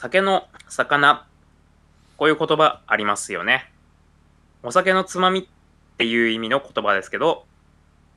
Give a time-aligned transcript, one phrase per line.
[0.00, 1.26] 酒の魚。
[2.18, 3.68] こういう言葉ありますよね。
[4.62, 7.46] お酒のつまみっていう意味の言葉ですけど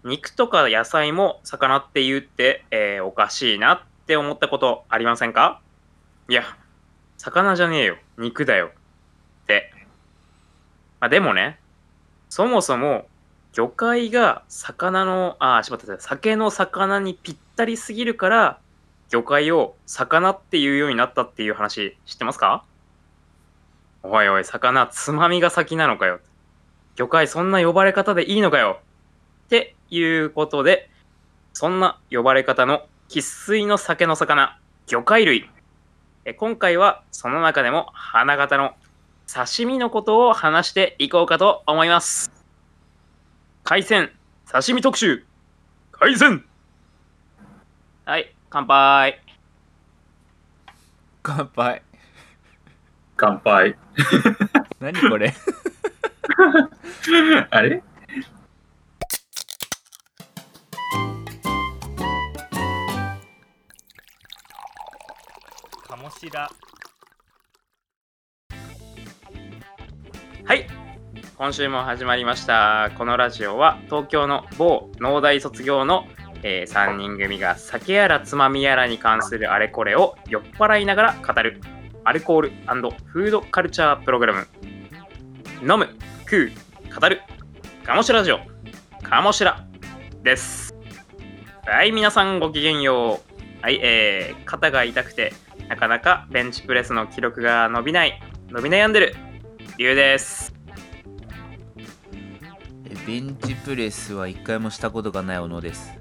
[0.04, 5.60] 肉とか野菜も魚って言って、えーおかしいなって思ったことありませんか？
[6.30, 6.44] いや
[7.18, 7.98] 魚じゃねえよ。
[8.20, 9.74] 肉だよって、
[11.00, 11.58] まあ、でもね
[12.30, 13.08] そもそも
[13.54, 18.60] 魚介が魚のあしまった酒の魚にぴったりすぎるから
[19.12, 22.64] 魚介を魚っていうようになったっていう話知ってますか？
[24.04, 26.22] おいおい魚つまみが先なのかよ。
[26.96, 28.80] 魚介そんな呼ばれ方でいいのかよ。
[29.46, 30.90] っていうことで
[31.52, 35.50] そんな呼ばれ方の生粋の酒の魚魚介類。
[36.24, 38.76] え今回はその中でも花形の
[39.28, 42.32] 刺身のことを話していこうかと思います。
[43.66, 44.10] 海鮮
[44.50, 45.26] 刺身特集。
[45.92, 46.46] 海鮮。
[48.06, 48.34] はい。
[48.52, 49.22] 乾杯。
[51.24, 51.82] 乾杯。
[53.16, 53.78] 乾杯。
[54.82, 55.34] 何これ？
[57.50, 57.82] あれ？
[65.88, 66.50] 鴨志田
[70.46, 70.68] はい。
[71.38, 72.92] 今週も始まりました。
[72.98, 76.06] このラジオは東京の某農大卒業の、
[76.44, 81.62] え3人組が酒やらつまみやらに関するあれこれを酔っ払いながら語る
[82.04, 82.52] アルコール
[83.06, 84.48] フードカルチャープログラム。
[85.62, 85.90] 飲む
[86.22, 86.52] 食う
[87.00, 87.22] 語る
[87.84, 88.40] カモシラジオ。
[89.04, 89.68] カモシラ
[90.24, 90.74] です。
[91.66, 93.64] はい皆さんごきげんよう。
[93.64, 95.34] はいえー、肩が痛くて
[95.70, 98.20] なかなかベンチプレスの記録が伸びない
[98.50, 99.16] 伸び悩んでる
[99.78, 100.54] 理由です。
[103.06, 106.01] ベンチプレスは一回もしたことがない小野です。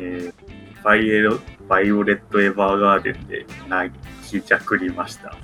[0.00, 3.94] えーバイエロバイオレット・エヴァーガーデンで泣
[4.26, 5.36] きじゃくりました。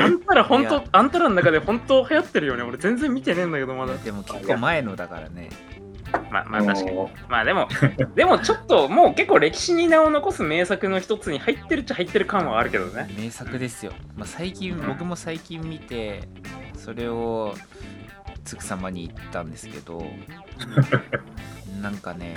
[0.00, 2.62] あんたら本当あんたらの中で本当流行ってるよね。
[2.62, 3.96] 俺全然見てねえんだけどまだ。
[3.96, 5.48] でも結構前のだからね。
[6.30, 6.96] まあまあ確かに。
[6.96, 7.68] もまあでも
[8.14, 13.08] でもちょっともう結構歴史に名を残す名作の一つに入ってるっちゃ入ってる感はあるけどね。
[13.18, 16.28] 名作ですよ、まあ、最近僕も最近見て
[16.74, 17.54] それを
[18.48, 20.02] つく様に言ったんですけど
[21.82, 22.34] なんかね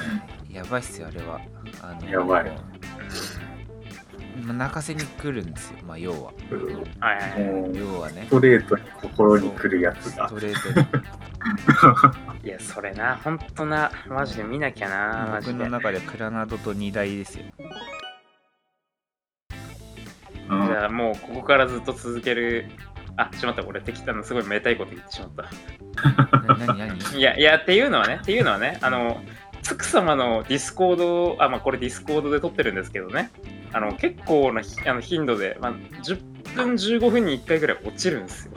[0.51, 1.39] やばいっすよあれは。
[1.81, 2.51] あのやばい。
[4.43, 6.33] まあ泣かせに来るんですよまあ要は。
[6.51, 6.55] う
[6.99, 8.25] はい要はね。
[8.27, 10.33] ストレートに心に来るやつがス。
[10.33, 12.43] トレートに。
[12.43, 13.89] いやそれなほんとな。
[14.09, 15.53] マジで見なきゃなマジで。
[15.53, 17.45] 僕の中でクラナドと2台ですよ。
[20.49, 20.67] うん。
[20.67, 22.69] じゃあもうここからずっと続ける
[23.21, 23.63] あしまった。
[23.65, 26.53] 俺適当なすごいめでたいこと言ってしまった。
[26.53, 29.21] な何何 いやいやっていうのはねっていうのはねあの
[29.61, 33.31] つく様の Discord あまあこれ Discord で撮ってるんですけどね。
[33.73, 35.73] あの結構なひあの頻度で、まあ、
[36.03, 38.53] 10分15分に1回ぐらい落ちるんですよ。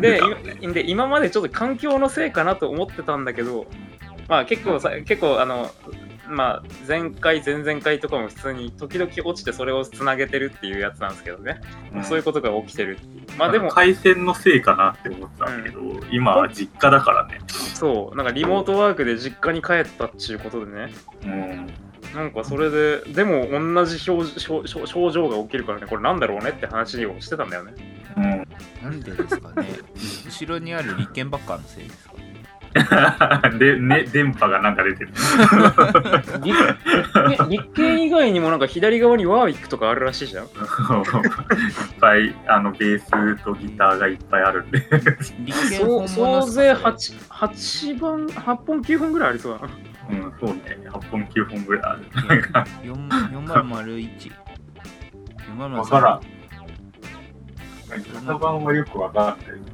[0.00, 0.20] で
[0.72, 3.66] で今までちょっと環境のせいかなと思ってたんだけど
[4.28, 5.70] まあ結構さ結構あの
[6.28, 11.60] まあ前回前々回とかも普通に時々落ちてそれをつなげてるっていうやつなんですけどね、
[11.94, 12.04] うん。
[12.04, 13.38] そういうことが起きてるっていう。
[13.38, 15.80] まあでも回線のせいかなって思ってたんだけど、
[16.10, 17.40] 今は実家だからね。
[17.74, 18.16] そう。
[18.16, 20.92] なんかリモートワークで実家に帰ったっていうことでね。
[21.24, 21.70] うん。
[22.14, 27.74] なんかそれで、でも同じ症症症症状が起きるからね、これなんだろうねって話をしてたんだよね。
[28.16, 28.24] うん。
[28.82, 29.68] なんでですかね。
[30.26, 32.13] 後ろにある立憲ばっかのせいですか
[33.58, 35.12] で、ね、電波がなんか出てる。
[36.42, 40.44] 立立憲以外にもなんか左側にワーウィックとかあるらしいじゃん。
[40.48, 40.50] いっ
[42.00, 44.80] ぱい、あの、ベースとギターがいっぱいあるんで。
[44.80, 49.72] 立憲そう本物総勢っすか？8, 8番、8本9本ぐらいありそうだな。
[50.10, 50.78] うん、そうね。
[50.88, 52.02] 8本、9本ぐらいある。
[52.82, 53.08] 4
[53.46, 54.32] 4001
[55.56, 56.20] 4003わからん。
[58.26, 59.73] 型番はよくわかんない。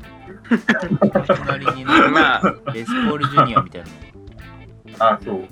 [1.26, 2.42] 隣にね、まあ、
[2.72, 3.94] レスポールジュニアみたいなの
[4.98, 5.48] あ、そう。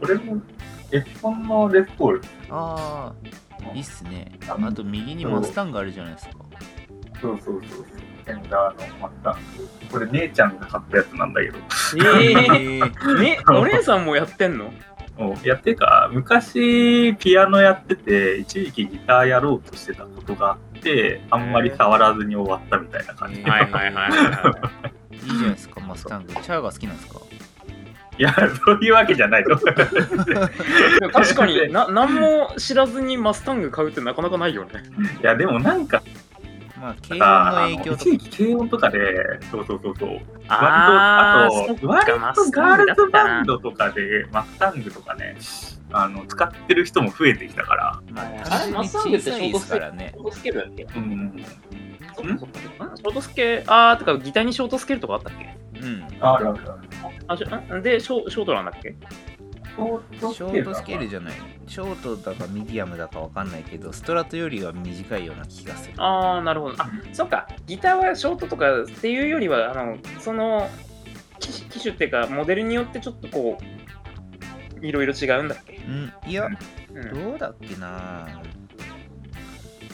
[0.00, 0.40] これも、
[0.90, 2.22] F1 のレスポール。
[2.50, 4.32] ああいいっすね。
[4.48, 6.34] あと右にマスタンがあるじゃないですか。
[7.20, 7.78] そうそうそう。
[7.78, 7.84] そう。
[8.24, 9.36] フェンダーのマスタン。
[9.90, 11.58] これ姉ちゃんが買ったやつなんだけど。
[11.58, 14.72] ええー、ー、ね、 お姉さんもやってんの？
[15.20, 23.40] もうやってか、昔ピアノやってて、一時期ギターやろうとしてたことがあって、あんまり触らずに終わったみたいな感じ。
[23.40, 24.08] へーはいはいはいは
[25.12, 27.20] いいいじゃないですかマスタングチャーが好きなんですか？
[28.18, 29.56] いや、そういうわけじゃないと。
[31.12, 34.70] 確かにな、 何も知らずにマスタング買うってなかなかないよね。
[35.22, 36.02] いや、でもなんか、
[36.80, 37.94] まあ軽音の影響とか。
[37.94, 38.98] 一時期軽音とかで、
[39.50, 40.20] そうそうそうそう。
[40.48, 45.36] あ割と、あと、割とガールズバンドとかで、マスタングとかね、
[45.92, 48.00] あの、使ってる人も増えてきたから。
[48.12, 48.30] まあ
[48.72, 50.12] マスタングって小さいですからね。
[50.14, 51.44] ショートスケールだっけうん？
[52.16, 52.96] そっかそっか。
[52.96, 55.56] ショートスケール、あー、てかギターにショートスケールとかあったっけ？
[55.80, 56.04] うん。
[56.20, 56.58] あるある
[57.28, 58.88] あしょんでショ、ショートなんだっけ？
[58.90, 61.34] ショショートスケールじゃない。
[61.66, 65.94] ショートだかミディアムだかわかんないけどストラトよりは短いような気がする。
[65.98, 66.82] あー、なるほど。
[66.82, 67.48] あ、そっか。
[67.66, 70.68] ギターはショートとかっていうよりは、あの、その
[71.38, 73.58] 機種機種っていうか、モデルによってちょっとこ
[74.80, 75.76] う、いろいろ違うんだっけ？
[75.86, 76.48] うんいや
[76.92, 77.30] うん。
[77.30, 78.26] どうだっけな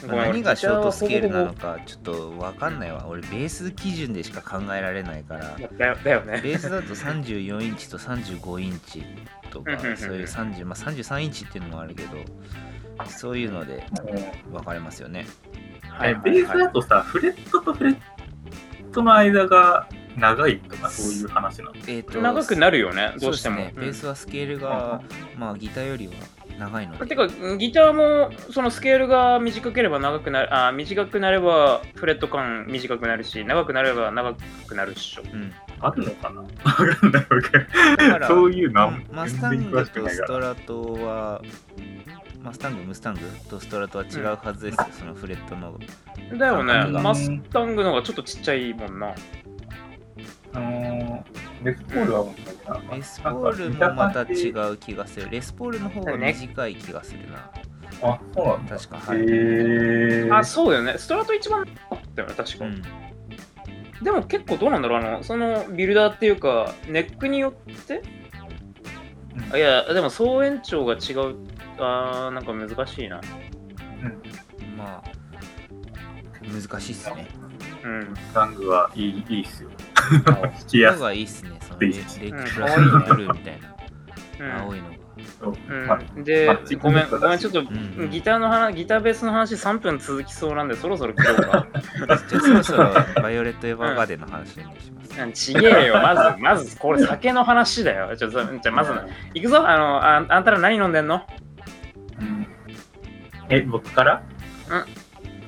[0.07, 3.07] 何がショートスケールなのギかちょっとわかんないわ。
[3.09, 5.57] 俺ベース基準でしか考えられないから。
[5.79, 6.41] だよだよね。
[6.43, 9.05] ベースだと34インチと35インチ
[9.51, 12.17] とかうんうんうんそういう30、まあ、33インチっていうのもあるけど
[13.07, 13.87] そういうので
[14.47, 15.27] うん分かれますよね。
[15.91, 17.97] はいはいベースだとさ、フレットとフレッ
[18.93, 21.73] トの間が長いとかそういう話なの？
[21.87, 23.57] えっ、と長くなるよね、どうしても。
[23.57, 25.01] そうですね、ベースはスケールが、
[25.39, 26.13] まあギターよりは
[26.59, 34.35] 長いのでてか、ギターもそのスケールが短ければ長くなる、あ短くなればフレット感短くなるし、長くなれば長
[34.67, 35.23] くなるっしょ。
[35.33, 36.41] うんあるのかな？
[36.41, 37.59] わかんないわけ。
[37.59, 40.27] だからそういうのはマスタングとス。
[40.27, 41.43] トラトは
[42.43, 42.85] マスタング？
[42.85, 43.21] ムスタング
[43.51, 45.79] とストラトは違うはずですよ、そのフレットの
[46.39, 49.15] だよねマスタングの方がちょっとちっちゃいもんな。
[50.55, 52.43] あのーレスポールは同じ
[52.91, 52.97] な。
[52.97, 57.51] レスポールもまた違う気がするレスポールの方が短い気がするな
[58.03, 58.77] あ、そうなんだ。
[58.77, 60.95] 確かはい、へーあ、そうだよね。
[60.99, 62.65] ストラト一番だったよね、確か。
[62.67, 62.83] うん
[64.03, 67.53] でも結構どうなんだろうあの、そのビルダーっていうか、ネックによっ
[67.87, 68.03] て？
[69.35, 71.37] うんあいや、でも総延長が違う。
[71.79, 73.23] あー、なんか難しいな。
[74.03, 75.11] うんまあ
[76.45, 77.27] 難しいっすね
[77.85, 78.15] うん。
[78.35, 79.71] タングはいいいいっすよ。
[80.61, 81.19] 聞きやすい。
[81.19, 81.59] いいっすね。
[81.61, 83.77] そのレレラスブルーみたいな。
[84.41, 84.63] うん。
[84.63, 84.97] 青いのが。
[85.69, 85.87] うん。
[85.87, 86.47] まで
[86.81, 91.67] ごめん、ごめん、ちょっと、んギターの話、ギターベースの話3分続きそうなんで、そろそろ切ろうか。
[92.07, 98.15] じゃあそろそろバイオレット・エヴァーガーデンの話にします、うんちげえよ、まず、まず、これ酒の話だよ。
[98.15, 98.93] じゃあまず、
[99.35, 101.23] 行くぞ、あのあ、あんたら何飲んでんの？
[102.21, 102.47] うん。
[103.49, 104.23] え、僕から？
[104.69, 104.85] うん。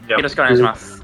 [0.06, 0.97] じゃあよろしくお願いします。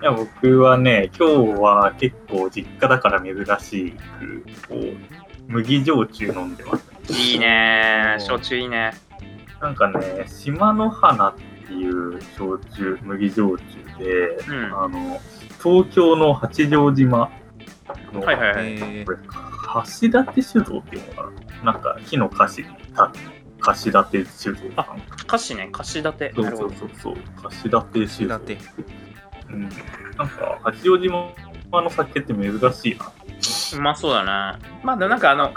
[0.00, 4.96] いや、僕はね、今日は結構実家だから珍しく、こう、
[5.46, 6.90] 麦焼酎飲んでます。
[7.12, 8.92] いいね焼酎いいね。
[9.60, 11.34] なんかね、島の花っ
[11.66, 13.62] ていう焼酎、麦焼
[13.98, 14.64] 酎で、うん。
[14.78, 15.20] あの、
[15.62, 17.30] 東京の八丈島
[18.12, 18.78] の、はいはいはい。
[18.80, 21.30] えこれ、貸立酒造っていうのか
[21.64, 21.72] な？
[21.72, 23.12] なんか木の菓子にた
[23.60, 25.04] 貸立酒造かな？
[25.24, 26.32] 歌詞ね、歌詞立て。
[26.34, 26.56] そうそう。
[26.58, 28.40] そうそう、貸立酒造。
[29.52, 29.62] うん。
[29.62, 31.32] なんか、八丈島
[31.82, 33.12] の酒って珍しいな。
[33.78, 34.58] うまそうだな。
[34.82, 35.52] まあ、でもなんかあの。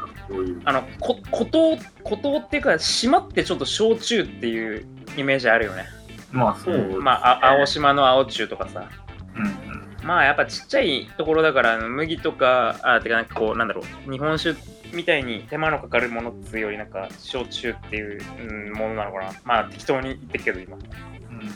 [0.65, 4.85] あの、こ孤島、孤島っていうか、島ってちょっと焼酎っていう
[5.17, 5.85] イメージあるよね。
[6.31, 8.89] まあ、そうね、まあ、あ青島の青酎とかさ。
[9.35, 9.83] うんうん。
[10.03, 14.59] まあやっぱちっちゃいところだから麦とかあてかなんかこうなんだろう日本酒
[14.93, 21.49] みたいに手間のかかるものっていうよりなんか焼酎っていう、うん、ものなのかなまあ適当に言ってるけど今うんうん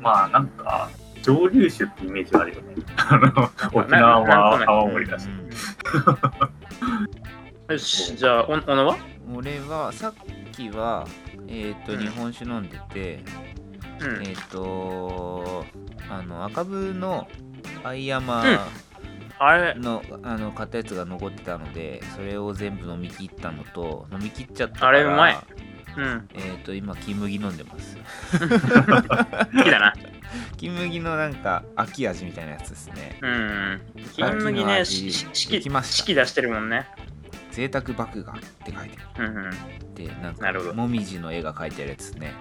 [0.00, 0.90] まあなんか
[1.22, 2.74] 蒸留酒ってイメージあるよね。
[2.96, 5.28] あの沖縄はく泡盛だし。
[7.68, 8.96] よしじゃあお小野は？
[9.32, 10.14] 俺はさっ
[10.52, 11.06] きは
[11.46, 11.98] えっ、とうん。
[12.00, 13.22] 日本酒飲んでて、
[14.00, 14.26] うん。
[14.26, 15.64] えっ、と
[16.10, 17.28] あの赤部の
[17.84, 18.42] アイヤマ
[19.38, 19.74] あれ？
[19.74, 25.38] の,、あの買ったやつが残ってたのでそれを全部飲み切ったのと飲み切っちゃったからあれうまい
[25.96, 26.28] うん。
[26.34, 27.96] えっ、と今金麦飲んでます。
[28.38, 29.94] 好きだな。
[30.56, 33.18] 金麦のなんか秋味みたいなやつですね。
[33.20, 33.80] うん。
[34.14, 35.12] 金麦ね味。
[35.12, 35.96] しし式できました。
[35.96, 36.86] 式出してるもんね。
[37.50, 39.50] 贅沢麦芽って書いてあうんうん。
[39.50, 39.56] る
[39.94, 40.74] でなんかなるほど。
[40.74, 42.32] もみじの絵が描いてあるやつね。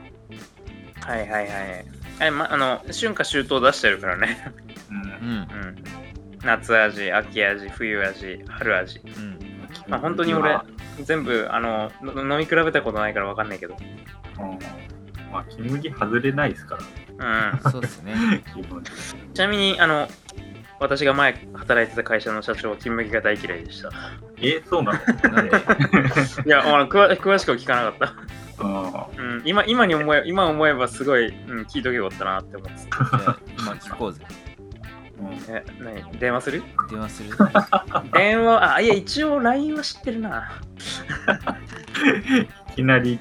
[1.01, 1.85] はいはいはい
[2.21, 4.53] え、ま、あの春夏秋冬出してるからね。
[4.89, 4.97] うん。
[4.97, 5.07] うん。
[5.07, 5.83] うん
[6.43, 9.01] 夏味秋味冬味春味。
[9.17, 9.39] うん。
[9.87, 10.57] まあ本当に俺
[11.03, 13.75] 全部あのの飲み比べたことないから分かんないけど。
[14.39, 14.59] うん。
[15.31, 16.77] まあ、金麦外れないですか
[17.19, 17.59] ら、うん。
[17.71, 18.15] そうですね。
[19.33, 20.07] ちなみにあの
[20.79, 23.91] 私が前働いてた会社の社長は金麦が大嫌いでした。
[24.41, 25.29] えそうなの？
[25.29, 25.57] なんで？
[26.45, 28.09] いやあの詳詳しくは聞かなかっ
[28.61, 32.89] あた、うん、今今に思え今思えばすごい、うん、聞いとけばよかったなって思って。
[32.89, 34.23] た今聞こうぜ
[35.49, 36.19] え何？
[36.19, 36.63] 電話する？
[36.89, 37.29] 電話する
[38.13, 38.73] 電話？
[38.75, 40.61] あいや一応 LINE は知ってるな
[42.71, 43.19] いきなり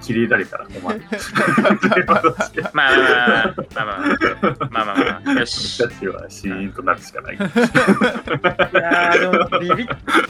[0.00, 1.02] 切れられたら困る。
[2.72, 3.86] まあまあまあまあまあ
[4.70, 5.82] まあまあまあよし。
[5.82, 7.36] 僕たちはシーンとなるしかない。
[7.36, 9.88] いやーでもビビっ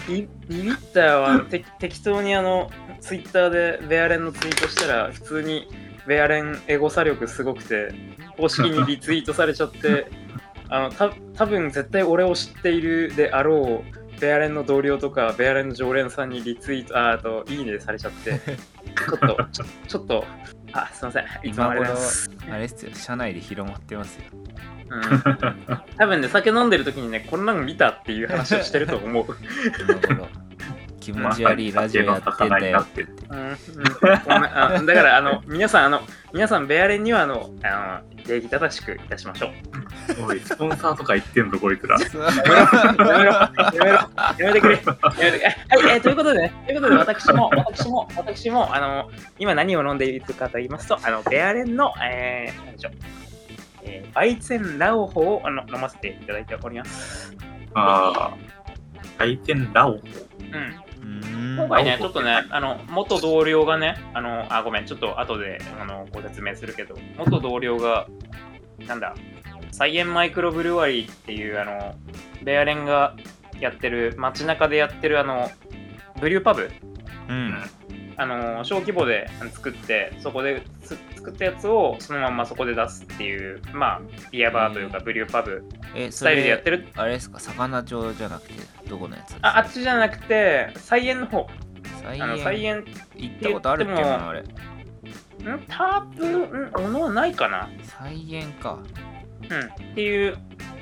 [0.09, 2.71] ビビビったよあのて適当にあの
[3.01, 5.69] ツイッターでベアレンのツイートしたら普通に
[6.07, 7.93] ベアレンエゴサ力すごくて
[8.37, 10.07] 公式にリツイートされちゃって
[10.71, 18.41] あのた多分絶対俺を知っているであろうベアレンの同僚とかベアレンの常連さんにリツイートああといいねされちゃって。
[18.89, 20.25] ちょっとちょちょっと
[20.73, 21.25] あすいません。
[21.45, 22.31] いつもありがとうございます。
[22.51, 22.91] あれっすよ。
[22.95, 24.25] 社内で広まってますよ。
[24.91, 25.03] うん。
[25.97, 29.27] 多分ね酒飲んでる時にねこんなの見たっていう話をしてると思う。
[29.81, 30.29] 今頃
[31.09, 33.25] 気持ち悪いラジオやってんだよって言って
[34.83, 36.03] うだからあの 皆さんあの
[36.35, 40.27] 皆さんベアレンにはあのあの礼儀正しくいたしましょう。
[40.27, 41.97] おい、スポンサーとか言ってんぞ、こいつら。
[41.99, 44.75] やめろやめろやめてくれ。
[44.75, 52.93] やめてはい、えーということでね、ということで私も私も私もあの今何を飲んでいるかと言いますとあのベアレンの、えー、何でしょう。
[53.85, 57.35] えーバイツェンラオホをあの飲ませていただいております。
[57.73, 58.59] ああ。
[59.17, 59.93] 回転ラオ。
[59.93, 59.99] うん。
[59.99, 60.88] うーん
[61.57, 68.07] 今回ね、ちょっとね、あの、元同僚がね、あの、あ、ごめん、ちょっと後で、あの、ご説明するけど、元同僚が、
[68.87, 69.15] なんだ、
[69.73, 71.95] サイエンマイクロブルワリーっていう、あの、
[72.45, 73.17] ベアレンが
[73.61, 75.51] やってる、街中でやってる、あの、
[76.21, 76.71] ブリューパブ、
[77.29, 77.55] うん
[78.21, 84.01] あの、小規模で作って、そこでつ作ったやつをそのまんまそこで出すっていう、まあ、
[84.33, 85.65] ビアバーというか、ブリューパブ。
[86.11, 86.89] スタイルでやっれてる。
[86.97, 87.39] あれですか？
[87.39, 88.55] 魚町じゃなくて
[88.89, 91.47] どこのやつあ、あっちじゃなくて、サイエンの方。
[92.03, 92.85] 菜園エン、
[93.17, 94.41] 行ったことあるっけなあれ。
[94.41, 94.47] ん？
[95.69, 97.69] 多分、ん、小野はないかな。
[97.85, 98.81] 菜園か。
[99.49, 100.37] うん、っていう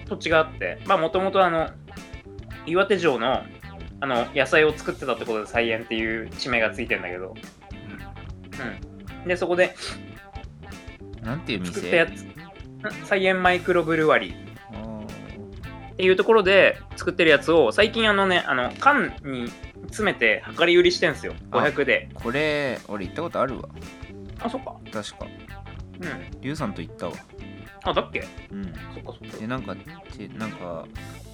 [0.08, 1.68] 土地があって、まあもともとあの、
[2.64, 3.42] 岩手城の
[4.00, 7.34] あの野菜を作ってたってことで菜園っていう地名がついてんだけど、
[9.24, 9.28] うん。
[9.28, 9.74] で、そこで
[11.22, 14.46] なんていう作ったや店つ、ん菜園マイクロブルワリー。
[15.92, 19.48] っていうところで作ってるやつを、最近あのね、あの缶に
[19.86, 22.10] 詰めて量り売りしてんすよ、あ500で。
[22.12, 23.68] これ俺行ったことあるわ。
[24.40, 24.76] あ、そっか。
[24.92, 25.26] 確か。
[25.26, 25.26] う
[26.04, 26.40] ん。
[26.42, 27.14] リュウさんと行ったわ。
[27.82, 28.26] あ、だっけ？
[28.52, 28.64] うん。
[28.94, 29.38] そっかそっか。
[29.38, 30.84] でなんかてなんか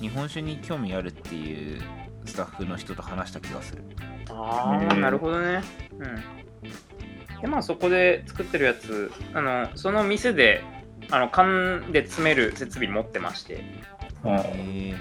[0.00, 1.82] 日本酒に興味あるっていう
[2.24, 3.82] スタッフの人と話した気がする
[4.30, 5.62] ああ、なるほどね。
[5.98, 7.40] うん。
[7.40, 10.62] で、まあそこで作ってるやつ、あの、その店で、
[11.10, 13.64] あの、缶で詰める設備持ってまして、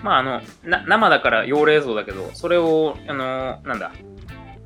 [0.04, 3.92] まああの、な生だから用冷蔵だけど、それを、あの、なんだ、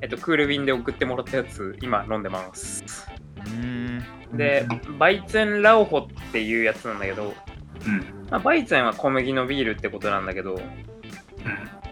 [0.01, 3.07] えっと、クール便で送ってもらったやつ、今飲んでます。
[3.37, 4.65] うーんで、
[4.97, 7.33] バイツェンラオホっていうやつなんだけど、
[7.85, 7.99] うん。
[8.29, 10.59] まあ、バイツェンは小麦のビールってことなんだけど、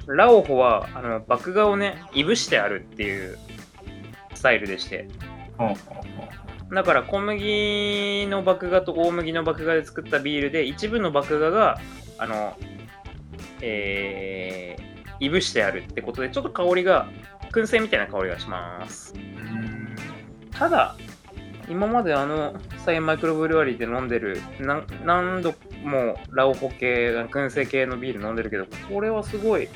[0.07, 3.37] ラオホは、あの、麦芽をね、いぶしてあるっていう
[4.33, 5.07] スタイルでして、
[5.59, 6.75] うん。
[6.75, 11.79] だから小麦の麦芽と大麦の麦芽で作ったビールで一部の麦芽が
[12.17, 12.57] あの
[13.61, 17.07] えー、いぶしてあるってことでちょっと香りが
[17.51, 19.95] 燻製みたいな香りがしますうん。
[20.51, 20.95] ただ
[21.69, 22.53] 今まであの
[22.85, 25.53] サイマイクロブルワリーで飲んでるなん何度
[25.83, 29.67] もラオホ系燻製系のビール飲んでるけどこれはすごい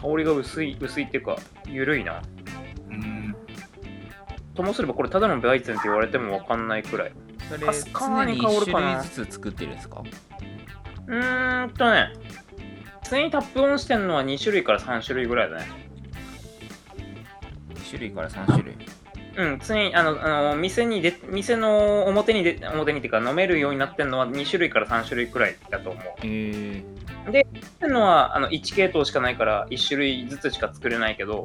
[0.00, 2.22] 香りが薄い薄いっていうか緩いな
[2.90, 3.36] うん。
[4.54, 7.12] ともすればこれただのバイツェンって言われても分かんないくらい
[7.48, 10.02] それかすかに常に1香るかな種類ずつ作ってるんですか？
[11.06, 12.12] うーんとね、
[13.10, 15.66] 常にタップオンしてんのは2種類から3種類ぐらいだね。
[17.74, 18.76] 2種類から3種類
[19.40, 26.04] うん、常に、あの、あの店にで、店の表にで、表にっていうか飲めるようになってんのは2種類から3種類くらいだと思う。
[26.22, 26.84] え
[27.26, 27.44] っ
[27.80, 31.44] てのは、あの、1系統しかないから1種類ずつしか作れないけど、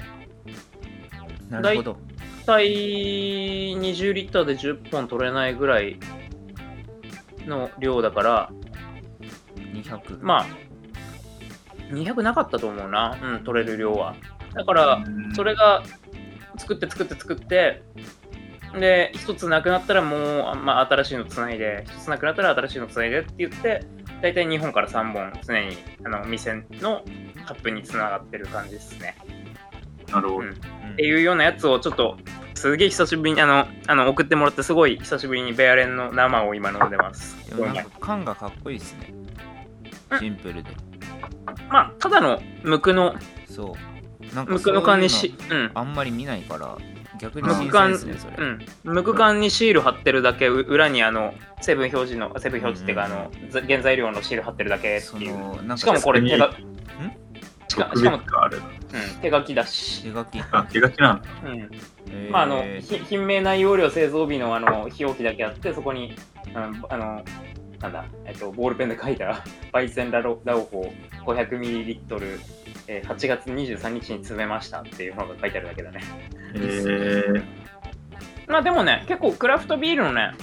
[1.49, 1.97] ー、なるほど。
[2.45, 5.97] 大体20リッターで10本取れないぐらい
[7.47, 8.51] の量だから、
[9.73, 10.47] 200まあ、
[11.91, 14.15] 200なかったと思うな、うん、取れる量は。
[14.53, 15.83] だから、それが
[16.65, 17.83] 作って作って作って。
[18.79, 21.85] で一つなくなったらもう、あまあ、新しいのつないで。
[21.87, 23.85] 一つなくなったら新しいのつないでって言って
[24.21, 27.03] 大体2本から3本常にあの店の
[27.45, 29.15] カップにつながってる感じですね、
[30.11, 30.47] なるほど。
[30.47, 32.17] うん、っていうようなやつをちょっと
[32.55, 37.35] すげえ久しぶりにあのあの送ってもらってすごい久しぶりにベアレンの生を今飲んでます。
[37.99, 39.13] 缶がかっこいいですね。
[40.11, 40.19] うん。
[40.19, 40.69] シンプルで。
[41.69, 43.15] まあただの無垢の
[43.47, 43.94] そう
[44.33, 46.77] なんか無垢の缶にしうんあんまり見ないから
[47.19, 56.51] 逆に新鮮無垢缶ですねそれ、うん、無垢缶にシール貼ってるだけう裏にあの成分表示の成分表示っていうか、うんあのざ原材料のシール貼ってるだけっていうしかもこれ手がん？
[56.51, 56.55] し
[57.67, 58.19] しか特しかも
[59.21, 60.03] 手書きだし。
[60.03, 60.39] 手書き。
[60.51, 61.27] あ、手書きなんだ。
[61.43, 61.69] うん。
[62.09, 66.15] えーまあ、あの、ひ品名内容量製造日のあの表記だけあって、そこに、
[66.53, 67.23] うんあの、
[67.81, 70.91] なんだ、えっと、ボールペンで書いた、バイセンラロラオホ
[71.25, 72.39] 500ml、
[72.87, 76.01] えー8月23日に詰めましたっていうのが書いてあるだけだね。
[76.55, 77.43] えー、
[78.47, 80.33] まあでもね、結構クラフトビールのね、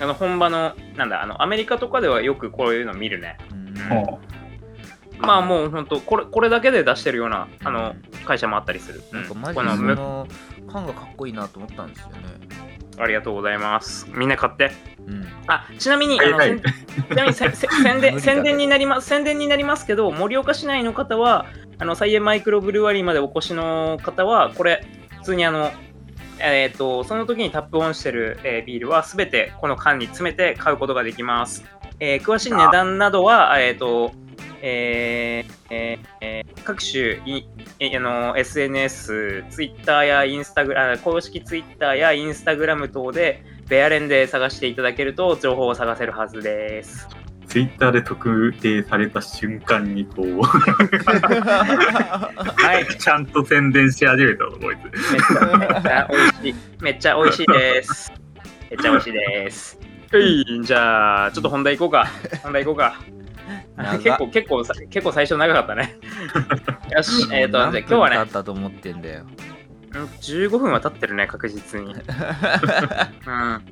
[0.00, 3.38] あの本場の、なんだ、あの、アメリカとかではよくこういうの見るね。
[3.52, 4.20] うんも
[5.18, 9.02] まあもう本当これ、これだけで出してるような、あの、会社もあったりする。
[9.12, 10.26] なんかうんマジでそこの
[10.72, 12.14] 缶がかっこいいなと思ったんですよね。
[12.98, 14.06] ありがとうございます。
[14.12, 14.72] みんな買って。
[15.06, 15.26] うん。
[15.46, 16.40] あ、ちなみに、あの
[17.32, 17.52] 宣
[17.94, 21.46] 無伝宣伝になります宣伝になりますけど、盛岡市内の方は、
[21.78, 24.86] あの、サイエンマイクロブルワリーまでお越しの方は、これ、
[25.18, 25.70] 普通にあの、
[26.40, 31.64] えっ、と、その時にタップオンしてる、えービールはすべてこの缶に詰めて買うことができます。
[32.00, 34.12] えー詳しい値段などは、えっ、と、
[34.60, 37.46] えええー各種い
[37.78, 47.06] えあの SNS、Twitter やインスタグラ公式 Twitter やインスタグラム等でベアレンで探していただけると情報を探せるはずです。
[47.54, 50.58] ツイッターで特定された瞬間にこう、は
[52.80, 54.82] い、ちゃんと宣伝し始めたの、こいつ。
[54.82, 55.22] めっ
[55.78, 56.54] ちゃ美味しい。
[56.82, 58.12] めっちゃ美味しいです。
[58.70, 59.78] めっちゃ美味しいです。
[60.10, 62.08] はい、じゃあ、ちょっと本題行こうか。
[62.42, 62.96] 本題行こうか。
[64.02, 65.96] 結構、結構さ、結構最初長かったね。
[66.90, 69.26] よし、えっ、と、じゃあ今日はね何分経、ったと思ってんだよ。
[69.94, 71.94] うん15分は経ってるね、確実に。
[71.94, 72.02] うん。
[73.30, 73.62] あ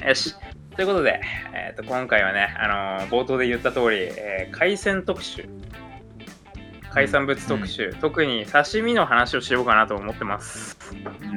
[0.00, 0.34] ーよし。
[0.76, 1.20] ということで、
[1.52, 5.48] えー、と今回はね、あのー冒頭で言った通り、えー海鮮特集、
[6.90, 10.78] 海産物特集、特に刺身の話をしようかなと思ってます。
[11.22, 11.36] うん。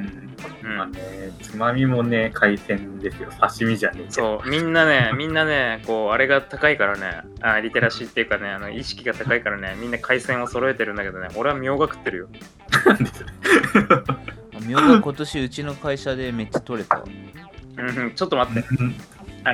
[0.74, 1.00] んまあね、
[1.42, 3.28] つまみもね、海鮮ですよ。
[3.40, 4.10] 刺身じゃねえ。
[4.10, 12.28] そう、みんなね、 みんなね、こう、あれが高いからね、あリテラシーっていうかね、あの意識が高いからね、みんな海鮮を揃えてるんだけどね、俺はみょうが食ってるよ。
[12.86, 13.30] なんでそれ？
[14.66, 17.02] みょうが今年うちの会社でめっちゃ取れた。
[17.76, 18.68] うんうん、ちょっと待って、
[19.44, 19.52] あ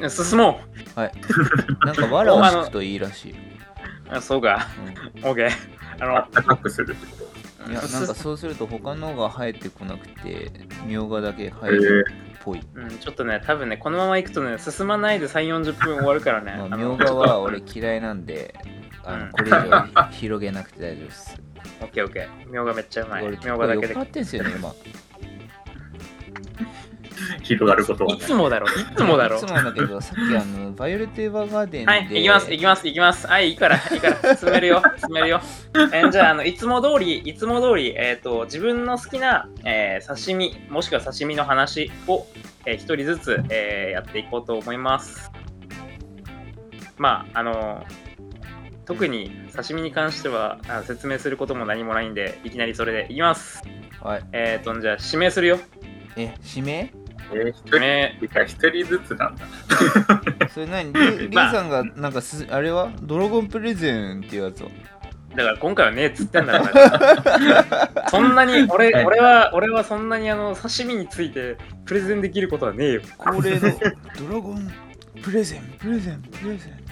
[0.00, 0.60] の、進も
[0.94, 1.12] はい。
[1.86, 3.32] なんかわらを敷くといいらしい。
[3.32, 3.36] う。
[4.10, 4.66] あそうか、
[5.16, 5.50] うんオーケー。
[6.00, 7.16] あのあっ、たかくするってこ
[7.64, 7.70] と？
[7.70, 10.50] いや、なんかそうすると他のが生えてこなくて、
[10.86, 12.60] みょうがだけ生ええるっぽい。
[12.74, 16.54] うん、ちょっとね、多分ね、このまま行くとね、進まないで3、40分終わるからね。
[16.76, 18.54] みょうがは俺嫌いなんで、
[19.04, 21.40] あうんのこれ以上広げなくて大丈夫です。
[21.80, 22.50] オッケーオッケー。
[22.50, 23.22] みょうがめっちゃうまい。
[23.26, 24.08] みょうがだけで構酔っ払。
[24.08, 24.74] ってんすよね、今。
[27.42, 29.46] 広がることはいつもだろ、いつもだろいつ。
[29.46, 33.26] もなんだけど、さっきあの、バイオレット・エヴァーガーデンで、はい、行きます、行きます、行きます。
[33.26, 35.40] はい、いいから、いいから、進めるよ、進めるよ。
[35.92, 42.26] えーじゃあ、あのいつも通り、いつも通り、えっ、と、自分の好きな、えー刺身、もしくは刺身の話を、
[42.66, 45.30] えー一人ずつ、えーやっていこうと思います。
[46.96, 47.84] まあ、あの
[48.86, 53.62] 特に刺身に関してはあ説明することも何もないんで、いきなりそれでいきます。
[54.00, 54.24] はい。
[54.32, 55.58] えっ、と、じゃあ、指名するよ。
[56.16, 56.92] え、指名？
[57.32, 59.46] えー、一人人ずつなんだ。
[60.52, 60.92] それ何？
[60.92, 62.90] リリ まあンさんが、なんかす、あれは？
[63.02, 64.70] ドラゴンプレゼンっていうやつを。
[65.36, 68.06] だから今回はねえっつってんだから。
[68.08, 73.02] そんなに俺はい俺は俺はそんなにあの刺身についてプレゼンできることはねえよ。
[73.18, 73.60] 恒例の
[74.28, 74.72] ドラゴン
[75.22, 76.84] プレゼン、プレゼン、プレゼン。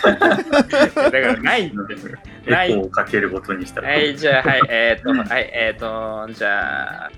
[0.00, 2.50] だからないって。
[2.50, 3.90] ないエコーをかけることにしたら。
[3.90, 7.10] はいじゃあはいえっ、とはいえっ、とじゃあ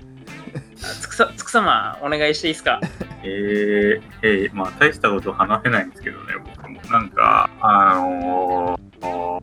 [1.01, 2.79] つくさつくさまお願いしていいですか？
[3.23, 6.81] えー、えー、まあ大したこと話せないんですけどね、僕も。
[6.91, 9.41] なんか、あのー、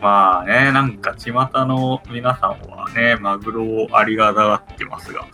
[0.00, 1.32] まあね、なんか巷
[1.66, 5.26] の皆さんはね、マグロをありがたがってますが、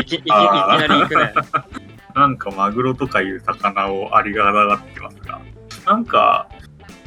[0.00, 1.32] いきいきいきなり行くね。
[2.14, 5.40] なんかマグロとかいう魚をありがたがってますが、
[5.86, 6.48] なんか、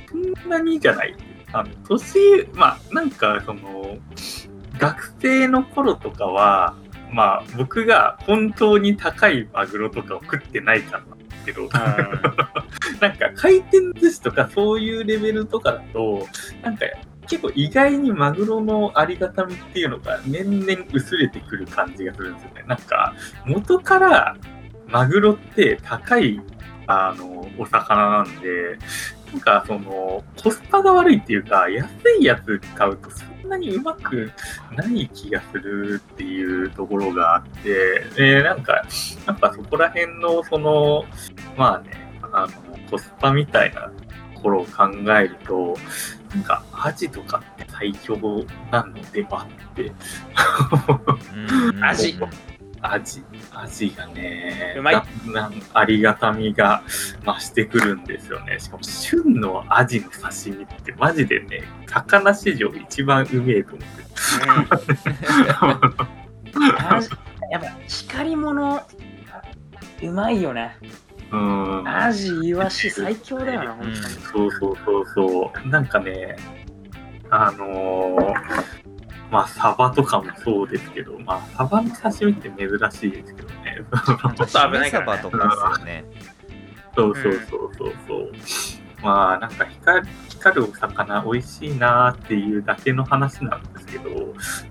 [0.10, 1.13] そんなにじゃない。
[1.52, 3.98] あの、年、まあ、なんかその、
[4.82, 6.76] 学生の頃とかは、
[7.12, 11.70] まあ、僕が本当に高いマグロとかを食ってないからなんですけど、
[13.00, 16.28] なんか回転寿司とかそういうレベルとかだと、
[16.63, 16.88] なんか
[17.28, 22.63] 結構意外にマグロのありがたみっていうのが年々薄れてくる感じがするんですよね。
[22.65, 23.13] なんか
[23.46, 24.36] 元から
[24.88, 26.41] マグロって高い
[26.88, 28.80] あのお魚なんで、
[29.32, 31.88] なんかそのコスパが悪いっていうか、安
[32.20, 34.32] いやつ買うとそんなにうまく
[34.76, 38.84] ない気がするっていうところがあって、でなんか、
[39.28, 41.04] なんかそこら辺のその、
[41.58, 41.92] まあね、
[42.32, 43.92] あのコスパみたいな
[44.36, 45.78] ところを考えると、
[46.34, 48.18] なんかアジとかって最強
[48.72, 49.84] なのではって。
[49.84, 49.92] うん
[51.70, 51.84] うん
[52.84, 56.84] アジ味、味がね、うまいだんだんありがたみが
[57.26, 58.60] 増してくるんですよね。
[58.60, 64.02] しかも、旬の味の刺身ってマジでね、魚史上一番うめえと思って
[67.52, 68.82] やっぱ光り物
[70.04, 70.78] うまいよね。
[71.32, 71.88] うん。
[71.88, 73.94] アジ、イワシ最強だよな、本当に。
[73.94, 75.68] そうそうそうそう。
[75.70, 76.36] なんかね、
[77.30, 78.81] あのー
[79.32, 83.78] まあ、サバとかもそうですけど、まあ、サバの刺身って珍しいですけどね。
[84.36, 86.06] ちょっと危ないからねサバとかですよね。
[86.94, 88.32] そうそうそうそうそう。
[89.02, 94.10] まあなんか光光るお魚美味しいなーっていうだけの話なんですけど、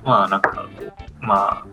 [0.04, 1.66] まあなんかこう、まあ、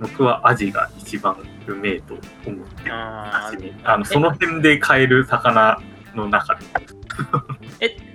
[0.00, 2.14] 僕はアジが一番うめえと
[2.46, 3.50] 思ってあ
[3.98, 5.80] のその辺で買える魚
[6.14, 6.64] の中で。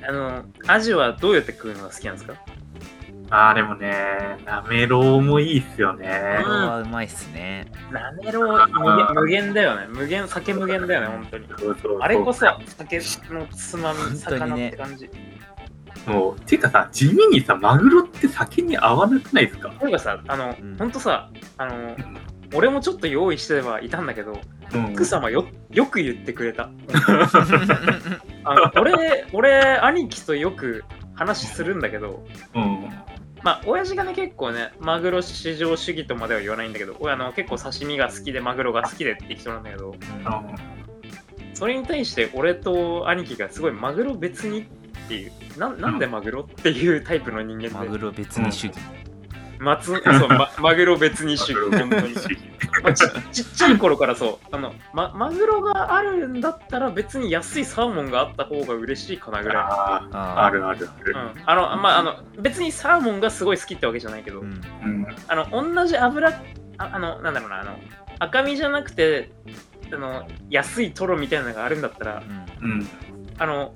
[0.06, 2.34] え、あの、アジはどうやって食うのが好きなんですか？
[3.32, 6.06] ああ、でもね、なめろうもいいっすよね。
[6.44, 7.66] これはうまいっすね。
[7.92, 8.70] なめろう
[9.16, 9.88] 無限だよね。
[9.90, 11.48] 無限、酒無限だよね、本当に。
[11.48, 12.46] そうそうそうあれこそ
[12.78, 13.02] 酒
[13.34, 15.10] のつまみ、魚ねって感じ。
[16.06, 19.74] もう、ていうかさ、地味にさ、マグロって酒に合わなくないですか？
[19.82, 21.96] 例えばさ、あの、うんほんとさ、あの、
[22.54, 24.40] 俺もちょっと用意してはいたんだけど、
[24.74, 26.70] うん奥様よよく言ってくれた。
[28.46, 30.84] あの俺、俺、兄貴とよく
[31.16, 32.90] 話するんだけど、うん。
[33.44, 39.96] まあ、親父がね、結構ね、マグロ至上主義とまでは言わないんだけど、俺あの結構刺身が好きで、マグロが好きでって人なんだけど、
[41.54, 44.66] それに対して俺と兄貴がすごいマグロ別にっ
[45.08, 48.78] ていう、ななんでマグロっていうタイプの人間で、マグロ別に主義。
[49.60, 52.14] 松そう、ま、マグロ別に主義、本当に。
[52.84, 59.58] まあちちっちゃい頃からそうあの、ま、マグロがあるんだったら別に安いサーモンがあった方が嬉しいかなぐらい。
[59.58, 61.18] あああ、あるあるあるう。
[61.18, 65.08] ん、あのまああの別にサーモンがすごい好きってわけじゃないけど、うんうん。
[65.28, 67.78] あの同じ油ああのなんだろうなあの
[68.20, 69.32] 赤身じゃなくて
[69.94, 72.24] あの安いトロみたいなのがあるんだったら
[72.62, 72.88] うん。
[73.38, 73.74] あの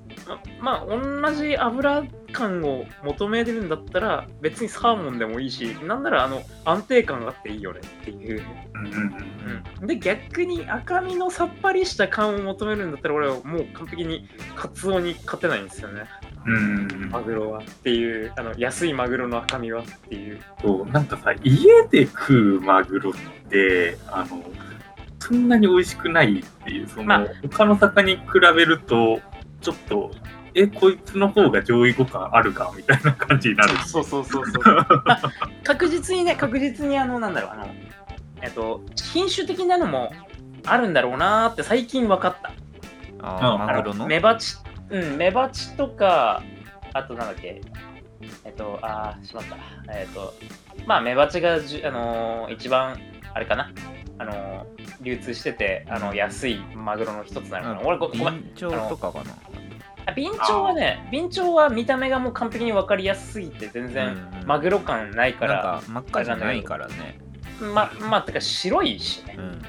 [0.60, 8.42] ままあ同じ油感を求めてるんだったら別にサーモンでもいいしなんならあの安定感があっていいよねっていう。
[8.74, 16.02] うんで逆に赤身のさっぱりした感を求めるんだったら俺はもう完璧にカツオに勝てないんですよね
[16.46, 16.54] うん。
[16.54, 23.12] うんマグロはっていうあの安いマグロの赤身はっていうそう、なんかさ、家で食うマグロっ
[23.48, 24.42] て、あの、
[25.18, 28.22] そんなに美味しくないっていう、その、まあ他の魚に比
[28.54, 29.20] べると、
[29.60, 30.10] ちょっと、
[30.54, 33.76] え、こいつの方が上位互換あるかみたいな感じになる。
[33.86, 35.20] そうそうそうそう、ま あ
[35.64, 37.68] 確実にね確実にあのなんだろうあの
[38.42, 40.12] えっと品種的なのも
[40.66, 42.52] あるんだろうなーって最近分かった。
[43.22, 43.62] あうん。
[43.62, 44.06] ーマグロの？
[44.06, 44.56] メバチ
[44.88, 46.42] うんメバチとか
[46.94, 47.60] あとなんだっけ
[48.44, 49.56] えっとあーしまった。
[49.92, 50.34] えっと
[50.86, 52.98] まあメバチがじゅあのー一番
[53.34, 53.70] あれかな。
[54.18, 58.42] あのー流通しててあの安いマグロの一つなのかな、俺ごごめん。
[58.54, 58.68] と
[58.98, 59.34] かかな。
[60.10, 67.18] あビンチョウはねビンチョウは見た目がもう完璧に分かりやすすぎて全然マグロ感ないかなんら、か真っ赤じゃないからね。
[67.74, 69.36] ままあてか白いしね。
[69.38, 69.62] うん。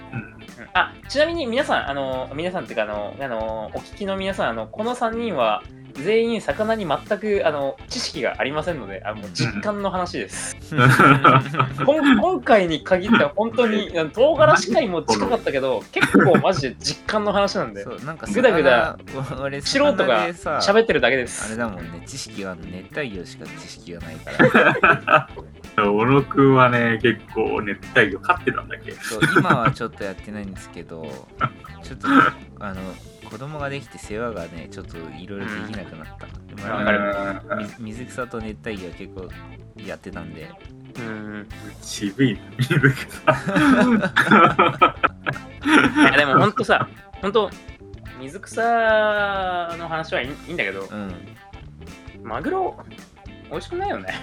[0.74, 10.56] あちなみに皆さん、あの皆さんっていうかあの、あのお聞きの皆さんあの、この3人は全員魚に全くあの知識がありませんので、あもう実感の話です。
[11.86, 21.58] 今回に限っては本当にあの唐辛子界も近かったけど、 結構マジで実感の話なんでそ、うなんかぐだぐだ魚俺素人が喋ってるだけであすれ。
[21.58, 25.30] だもんね知識があるの熱帯魚しか知識がないか
[25.76, 28.92] ら小野くんはね、結構熱帯魚飼ってたんだっけ？
[28.94, 31.06] そう今はちょっとやってないんですけど
[31.84, 32.08] ちょっと
[32.60, 32.82] あの
[33.32, 39.30] 子供ができて世話がねちょっといろいろできなくなった、でもわかるみ水草と熱帯魚は結構
[39.88, 40.50] やってたんで。
[40.98, 41.48] うん。
[41.82, 43.36] 渋いな、水木さん。
[46.02, 46.90] いやでも本当さ、
[47.22, 47.50] 本当
[48.20, 48.62] 水草
[49.80, 51.14] の話はいいいいんだけど、うん。
[52.24, 52.78] マグロ
[53.50, 54.14] 美味しくないよね。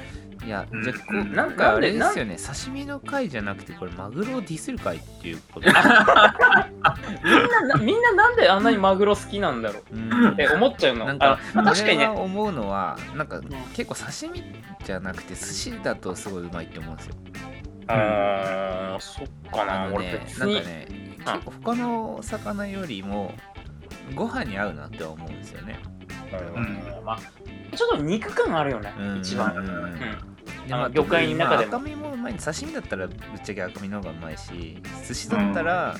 [0.45, 0.83] いや、うん。
[0.83, 1.33] じゃあこううん。
[1.33, 5.67] なんかあれですよね刺身の回じゃなくてこれマグロをディスる回っていうこと。
[5.67, 5.83] みんな
[7.67, 9.97] な、みんななんであんなにマグロ好きなんだろう。
[9.97, 10.29] うん。
[10.31, 11.07] って思っちゃうの。
[11.07, 12.07] なんかあまあ確かにね。
[12.07, 13.41] 思うのはなんか
[13.75, 14.43] 結構刺身
[14.85, 17.15] じゃなくて寿司だとすごいうまいって思うんですよ。
[17.89, 19.87] あーそっかな。
[19.87, 20.87] なんかね
[21.19, 23.35] 結構他の魚よりも
[24.15, 25.79] ご飯に合うなって思うんですよね、
[26.57, 27.05] うん。
[27.05, 29.19] まあ、ちょっと肉感あるよね、うん。
[29.19, 29.55] 一番。
[29.57, 29.69] うん。
[29.69, 29.75] うん。
[29.75, 30.29] うんうん
[30.67, 31.73] であの魚介の中でも。
[31.73, 35.97] まあ赤身もうまい刺身だったらぶっちゃけ赤身の方がうまいし寿司だったら、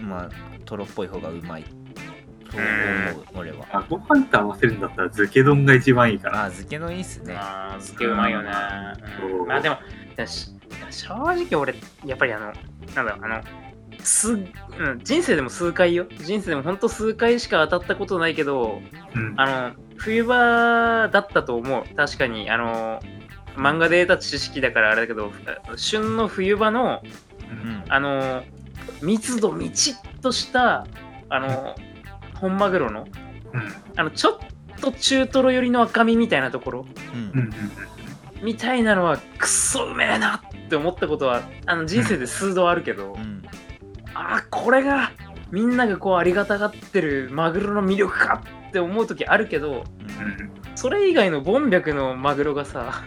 [0.00, 0.30] まあ
[0.64, 1.64] トロっぽい方がうまい。
[1.64, 3.66] と思う俺は。
[3.72, 6.44] あご飯と合わせるんだったら漬け丼が一番いいかな。
[6.44, 7.34] あ漬けのいいっすね。
[7.36, 8.50] あー漬けうまいよね。
[8.50, 9.30] うん。
[9.30, 9.46] そう。
[9.46, 9.78] まあでも、
[10.16, 10.50] だし
[10.90, 12.54] 正直俺、やっぱりあの、なん
[12.94, 13.40] だろう、あの、
[14.04, 16.06] すうん人生でも数回よ。
[16.18, 18.80] 人生でもほんと数回しか当たったことないけど、
[19.14, 19.34] うん。
[19.36, 21.94] あの、冬場だったと思う。
[21.94, 23.00] 確かに、あの、
[23.56, 25.30] 漫画で得た知識だからあれだけど、
[25.76, 27.02] 旬の冬場の、
[27.50, 28.42] うんあの、
[29.02, 30.86] 密度みちっとした、
[31.28, 31.76] あの、
[32.40, 33.06] 本マグロの、
[33.52, 33.72] うん。
[33.96, 34.38] あの、ちょっ
[34.80, 36.86] と中トロ寄りの赤身みたいなところ。
[38.42, 43.42] みたいなのは、くっそうめえなって思ったことは、あの、人生で数度あるけど、うん
[44.14, 45.12] あーこれが
[45.50, 49.84] みんながこうありがたがってるマグロの魅力かって思う時あるけどうんうん。
[50.74, 53.04] それ以外のボンビャクのマグロがさ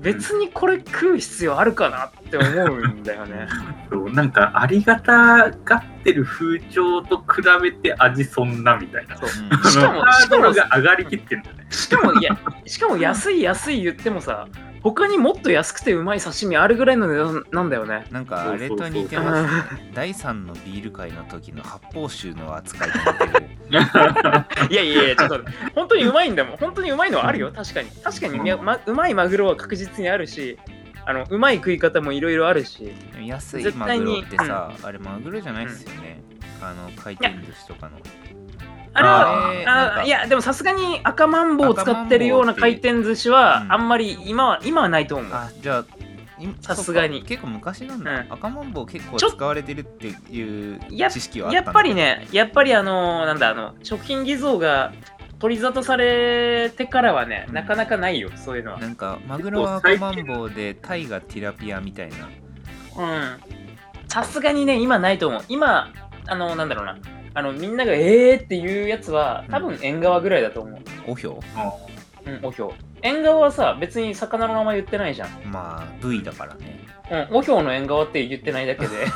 [0.00, 3.46] 別にこれ食う必要あるかなって思うんだよね
[3.90, 9.16] そうなんかありがたがってる風潮と比べて味そんなみたいな。
[9.18, 11.66] そううんしかもしかが上がりきってるんだね。
[11.70, 12.36] しかもいや
[12.66, 14.48] しかも安い安い言ってもさ
[14.82, 18.06] 他にもっと安くてうまい刺身あるぐらいの値段なんだよね。
[18.10, 19.92] なんかあれと似てますね。
[19.94, 23.46] 第3のビール会の時の発泡酒の扱いと似てる。
[24.70, 25.40] いやいやいやちょっと
[25.74, 26.56] 本当にうまいんだもん。
[26.56, 27.52] 本当にうまいのはあるよ。
[27.54, 27.90] 確かに。
[28.02, 30.58] 確かに、みま、うまいマグロは確実にあるし
[31.04, 32.92] あのうまい食い方もいろいろあるし。
[33.24, 36.22] 安いマグロってさ、あれマグロじゃないっすよね、
[36.60, 37.98] あの回転寿司とかの
[38.94, 43.66] あれはあいやでもさすがに赤マンボウを使ってるような回転寿司はう。
[43.68, 45.32] んあんまり今は今はないと思う。
[45.32, 45.84] あじゃ
[46.60, 47.22] さすがに。
[47.22, 48.32] 結構昔なんだ、うん。
[48.32, 54.92] 赤マンボウ結構使われてるっていうや知識はあったやっぱりねやっぱりあのなんだあの食品偽造が
[55.38, 57.54] 取り沙汰されてからはね、うん。
[57.54, 58.78] なかなかないよそういうのは。
[58.78, 62.28] なんかマグロは赤マンボウでタイがティラピアみたいな。
[62.98, 63.40] うん。
[64.08, 65.44] さすがにね今ないと思う。
[65.48, 65.92] 今
[66.26, 66.98] あのなんだろうな
[67.34, 70.80] あのみんながえーっていうやつは多分縁側ぐらいだと思う。
[71.08, 71.38] オヒョ
[72.26, 72.30] う？
[72.30, 72.72] んおひょう。
[73.02, 75.28] 縁側はさ別に魚の名前言ってないじゃん。
[75.50, 76.86] まあ V だからね。
[77.10, 79.06] うん、おひょうの縁側って言ってないだけで。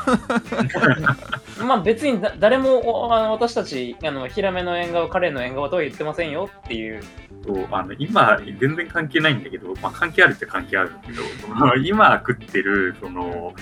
[1.64, 6.50] まあ別にだ誰もおあの私たちあのヒラメの縁側カレーの縁側とは言ってませんよ。
[6.64, 7.02] っていう。
[7.46, 13.54] そうあの今、全然関係ないんだけど、まあ、関係あるっちゃ関係あるんだけど、その今食ってる、その、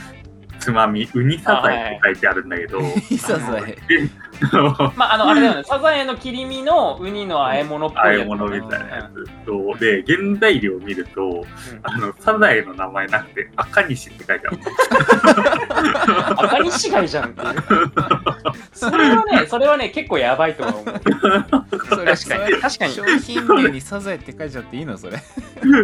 [0.59, 4.24] つまみ、ウニサザエって書いてあるんだけど、いささえあの
[4.97, 5.63] まああのあれだよね。
[5.65, 8.07] サザエの切り身のウニの和え物っぽいやつ。
[8.07, 9.25] あえ物みたいなやつ。
[9.47, 11.45] と、で、原材料を見ると、
[11.83, 14.59] あの、サザエの名前なくて、赤西って書いてある。
[14.59, 17.55] うん、赤西貝じゃんっていう。
[18.73, 20.85] それはねそれはね結構やばいとは思う。
[21.89, 22.61] それ確かに。
[22.61, 22.93] 確かに。
[22.93, 24.99] 商品名にサザエって書いちゃっていいの？
[24.99, 25.19] それ。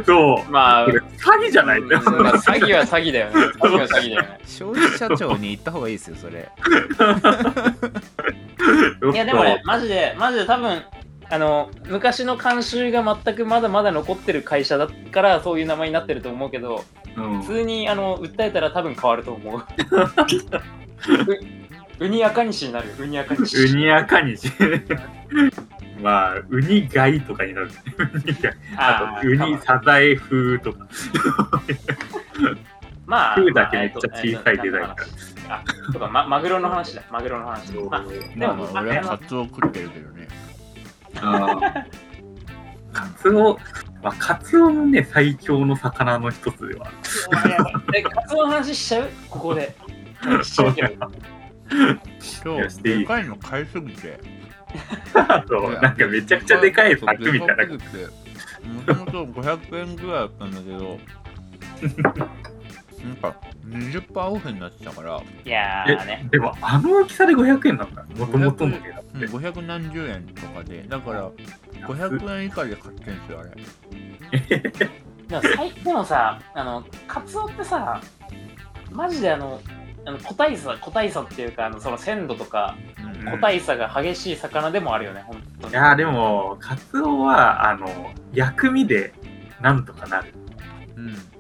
[0.04, 0.50] そう。
[0.50, 1.00] まあ詐
[1.46, 1.82] 欺じゃない？
[1.82, 2.02] んだよ。
[2.06, 3.32] うんまあ詐欺は詐欺だよね。
[3.32, 4.38] 詐欺は詐欺だよね。
[4.46, 6.48] 消費者庁に行った方がいいですよそれ
[9.12, 10.82] いやでもね、マジで、マジで多分、
[11.30, 16.84] あの、昔の慣習が全くまだまだ残ってる会社だから、そういう名前になってると思うけど、
[17.16, 19.60] うん普通にあの訴えたら多分変わると思う。
[22.00, 23.56] うウニ赤西になるよ、ウニ赤西。
[23.56, 24.52] ウニ赤西。
[26.00, 27.70] まあ、ウニ貝とかになる。
[28.14, 30.86] ウニ貝ああと、ウニサザエ風とか。
[33.06, 34.94] まあ、風だけめっちゃ小さいデザイン
[35.50, 37.72] あ、 そうか、ま、マグロの話だ、マグロの話。
[37.74, 40.28] まあ、でも、まあ俺はカツオ食ってるけどね
[41.16, 41.84] あー
[42.92, 43.58] カツオ、
[44.02, 46.90] まあ、カツオもね、最強の魚の一つでは。
[47.94, 49.08] え、カツオの話しちゃう？
[49.28, 49.74] ここで。
[50.20, 51.10] はいしちゃうけど。
[52.44, 54.18] 今日でかいの買いすぎて
[55.48, 57.64] そうなんかめちゃくちゃでかいパックみたいな。
[57.66, 60.98] もともと500円ぐらいだったんだけど
[63.04, 63.34] なんか
[63.66, 66.28] 20%オフになってたからいやーね。
[66.30, 68.04] でも、あの大きさで500円なんだ。
[68.16, 71.30] もともとの値段うん500何十円とかでだから
[71.86, 74.50] 500円以下で買ってんすよあれ
[75.28, 78.00] でも最でもさ、あの、カツオってさ、
[78.90, 79.60] マジであの、
[80.04, 85.72] あの個体差、個体差っていうか、あのその鮮度とか、うん個体差が激しい魚でもあるよね、本当に。
[85.74, 87.86] いやーでも、カツオは、あの、
[88.32, 89.12] 薬味で
[89.60, 90.32] なんとかなる。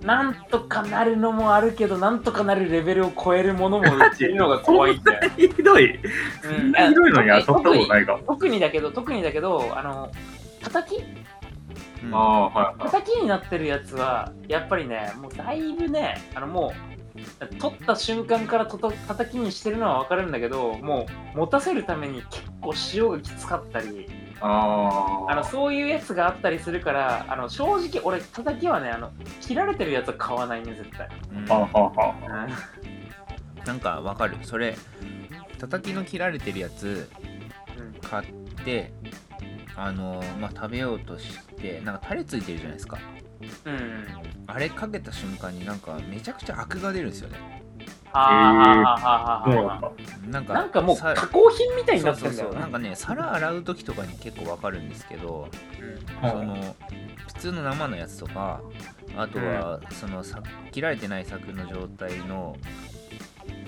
[0.00, 5.30] うんなんとかなるのもあるけど、なんとかなるレベルを超えるものも売ってるのが怖いんだよ。
[5.36, 5.96] ひどい。
[5.96, 6.02] うん
[6.42, 8.22] そんなひどいのに当たったことないかも。
[8.26, 10.10] 特にだけど、特にだけど、あの、
[10.62, 11.02] 叩き？
[12.02, 12.90] うんああ、はいはい。
[12.90, 16.72] 叩きになってるやつは、やっぱりね、もうだいぶね、あのも
[17.50, 24.08] う、取った瞬間からとと叩きにしてるのはわかるんだけど、もう持たせるために結構塩がきつかったり、
[24.40, 31.08] ああのそういうやつがあったりするから、あの正直俺、叩きはね、あの切られてるやつは買わないね、絶対。
[31.30, 31.44] うん。
[31.44, 31.64] な
[33.74, 34.38] んかわかる。
[34.42, 34.76] それ
[35.58, 37.10] 叩きの切られてるやつ
[37.78, 37.92] うん。
[38.00, 38.32] 買っ
[38.64, 38.92] て
[39.76, 42.98] あのまあ食べようとしてなんかタレついてるじゃないですか。
[43.66, 44.04] うん。
[44.46, 47.62] あれかけた瞬間になんかめちゃくちゃアクが出るんですよね
[50.28, 52.68] なんかなんかもうさ加工品みたいにそなってるんだよな。
[52.68, 55.48] かね皿洗う時とかに結構わかるんですけど
[56.22, 56.76] うんその
[57.26, 58.60] 普通の生のやつとか
[59.16, 60.42] あとはそのさ
[60.72, 62.56] 切られてない柵の状態の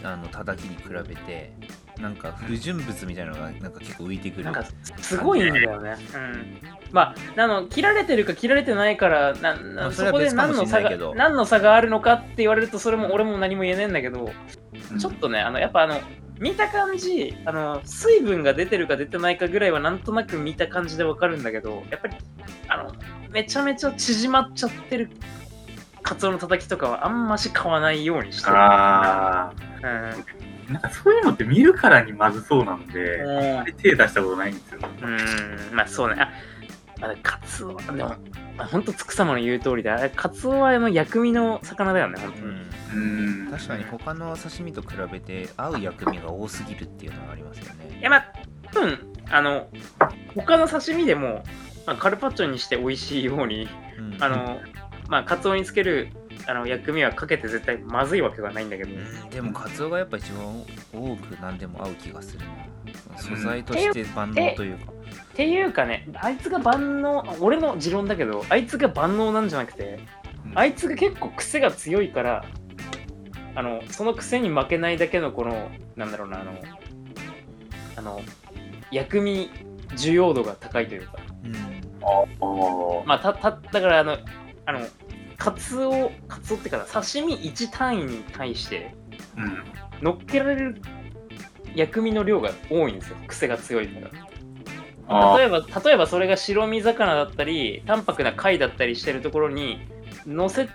[0.04, 1.52] あの叩きに比べて
[1.98, 4.64] なんか不純物みたいなのがなんか結構浮いてくるなんか
[4.98, 5.96] すごいんだよね。
[6.14, 6.58] うん。
[6.90, 14.32] まあ、あの切られてるか切られてないから、ななまあそこで何の差が何の差があるのかって言われると、それも俺も何も言えねえんだけど、
[14.90, 16.00] うんちょっとね、あのやっぱあの、
[16.38, 22.16] 見た感じあの、水分が出てるか出てないかぐらいはなんとなく見た感じでわかるんだけど、やっぱり
[22.68, 22.92] あの
[23.30, 25.10] めちゃめちゃ縮まっちゃってる
[26.02, 28.56] カツオのたたきとかはあんまし買わないようにしてる。
[28.56, 29.52] ああ。
[29.82, 29.88] う
[30.38, 30.41] ん
[30.72, 34.80] なんかそういうのって見るからにまずそうなんで、うんあんまり手出したことないんですよ。
[35.02, 36.16] うん、まあそうね。
[36.18, 36.32] あ、
[37.00, 38.16] あれカツオは、でも、
[38.58, 42.44] あほんとつく様の言う通りで、あれカツオはあの薬味の魚だよね、本当に。
[42.44, 43.50] うんうん。
[43.50, 48.32] 確かに他の刺身と比べて合う薬味が多すぎるっていうのがありますよねいや、まあ、
[48.72, 49.68] 多分あの、
[50.34, 51.42] 他の刺身でも、
[51.86, 54.60] まあ、カルパッチョにして美味しいように、うんあの、
[55.08, 56.10] まあ、カツオにつける
[56.46, 62.72] あの薬味はかけて絶対まずいわけがないんだけど、うんでもカツオがやっぱ一番多く何でも合う気がするな。
[63.16, 64.92] 素材として万能というか。
[64.92, 70.00] っていうかね、あいつが万能、俺の持論だけど、あいつが万能なんじゃなくて、
[70.54, 72.44] あいつが結構癖が強いから、
[73.54, 76.52] あの、その癖に負けないだけのこの、なんだろうな、あの、
[77.96, 78.20] あの、
[78.90, 79.50] 薬味
[79.90, 81.52] 需要度が高いというか、うん。
[83.06, 84.18] まあ、た、た、だからあの、
[84.66, 84.80] あの、
[85.42, 88.94] カツオ、カツオってかな、刺身1単位に対して、
[89.36, 89.64] うん。
[90.00, 90.80] 乗っけられる
[91.74, 94.10] 薬味の量が多いんですよ、癖が強いから。
[95.08, 99.80] あ例えば例えばそれが白身魚だったり淡白な貝だったりしてるところに
[100.26, 100.68] 乗せ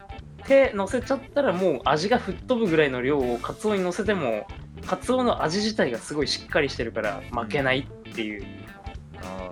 [0.45, 4.45] て乗せちゃったらもう味が吹っ飛ぶぐらいの量をカツオに乗せても
[4.85, 8.45] カツオの味自体がすごいしっかりしてるから負けないっていう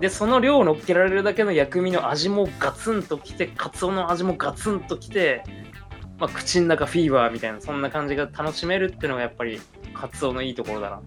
[0.00, 5.42] でその量を乗っけられるだけの薬味の味もガツンときてカツオの味もガツンときて、
[6.18, 9.60] まあ、口の中フィーバーみたいなそんな感じが楽しめるっていうのがやっぱり
[9.94, 11.02] カツオのいいところだな。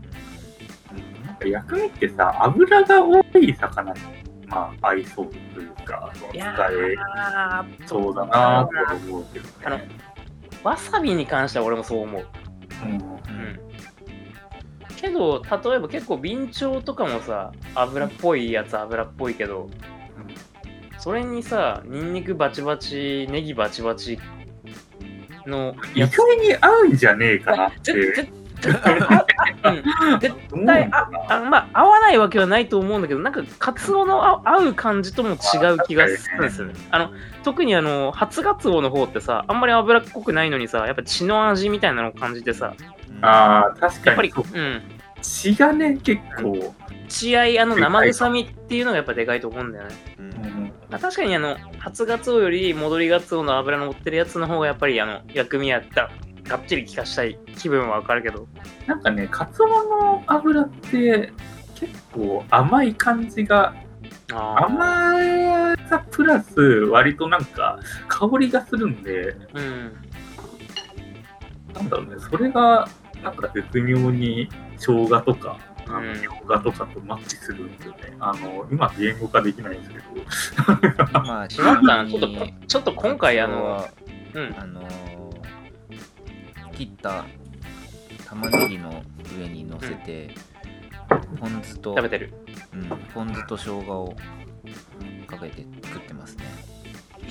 [1.25, 3.99] なんか薬味ってさ、油が多い魚に、
[4.47, 7.87] まあ、合いそうというか、使えー。
[7.87, 9.53] そうだなとは思うけどね。
[9.65, 9.79] あの
[10.63, 12.25] わさびに関しては俺もそう思う。
[12.83, 12.91] うん。
[12.91, 13.68] うん
[14.99, 19.69] けど例えば結構備長とかもさ油っぽいやつ油っぽいけど
[20.97, 24.19] それにさニンニクバチバチネギバチバチ
[25.45, 28.29] の意外に合うんじゃねえかなって。
[30.19, 30.35] 絶
[30.65, 35.37] 対ああまあ合わないわけはないと思うんだけどなんかカツオのあ合う感じとも違う
[35.87, 36.73] 気がするんですよね。
[36.91, 37.11] あの
[37.43, 44.59] 特にあの初ガツオの方ってさあんまり脂っこくないのにさやっぱ血の味みたいなのを感じてさうんああ、確やっぱりかにそう。
[44.59, 44.81] うん。
[45.21, 46.75] 血がね、結構。
[47.09, 49.95] 血合いあの生臭みっていうのがやっぱでかいと思うんだよね。
[50.19, 50.25] うん。
[50.25, 56.09] うんまあ、確かにあの初ガツオより戻りガツオの脂の乗ってるやつの方がやっぱりあの薬味やった
[56.43, 58.47] がっちり効かしたい気分はわかるけど。
[58.87, 61.31] なんかね、カツオの油って
[61.75, 63.75] 結構甘い感じが、
[64.33, 69.91] あ甘さプラス割となんか香りがするんで、うん。
[71.73, 72.89] なんだろうね、それが
[73.23, 76.15] なんか絶妙に生姜とか、あのうん。
[76.15, 78.15] 生姜とかとマッチするんですよね。
[78.19, 82.27] あの、今言語化できないんですけど、まあ ちょっと
[82.67, 83.87] ちょっと今回あの
[84.33, 84.55] うん。
[84.57, 85.19] あのー
[86.79, 87.25] 切った
[88.25, 89.03] 玉ねぎの
[89.37, 90.33] 上に乗せて、
[91.37, 92.33] ポン酢と食べてる。
[92.73, 94.15] うん、ポン酢と生姜を
[95.27, 96.45] かけて食ってますね。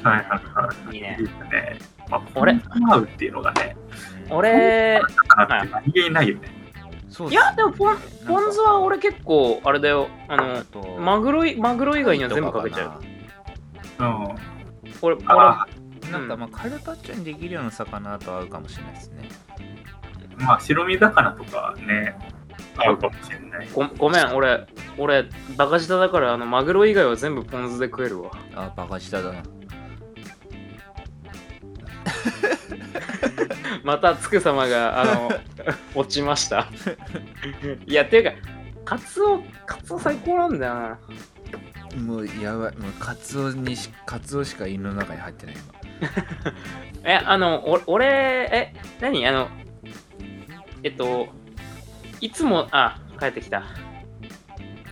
[0.03, 0.96] はいはいはい。
[0.96, 0.98] い。
[0.98, 1.16] いね。
[1.18, 1.79] ですね。
[2.11, 3.74] まあ、俺ポン酢が合うっていうのがね、
[4.12, 6.49] うん俺かなって何気にないよね。
[7.09, 13.01] そういやでもポンポン酢は俺結構あれだよああのとマグロいマグロ以外には全部かけちゃ
[13.99, 14.25] ううん。
[15.01, 15.67] 俺俺あ
[16.12, 19.29] なんかまあカルパッチョにできるような魚と合うかもしれないですね。
[20.38, 22.17] ーまあ、白身魚とかね、
[22.77, 23.69] 合うかもしれない。
[23.75, 25.25] ごごめん俺俺
[25.57, 29.43] バカ舌だからあのマグロ以外は全部ポン酢で食えるわあ、バカ舌だな。
[33.85, 35.31] またつく様があの
[35.94, 36.68] 落ちました
[37.87, 38.33] いやっていうか
[38.85, 40.99] カツオカツオ最高なんだよな
[42.04, 42.77] もうやばい。
[42.77, 45.75] もうカツオにし、カツオしか胃の中に入ってない今。
[47.11, 49.27] えあのお俺え何？
[49.27, 49.48] あの
[50.83, 51.29] えっと
[52.21, 53.63] いつもあ帰ってきた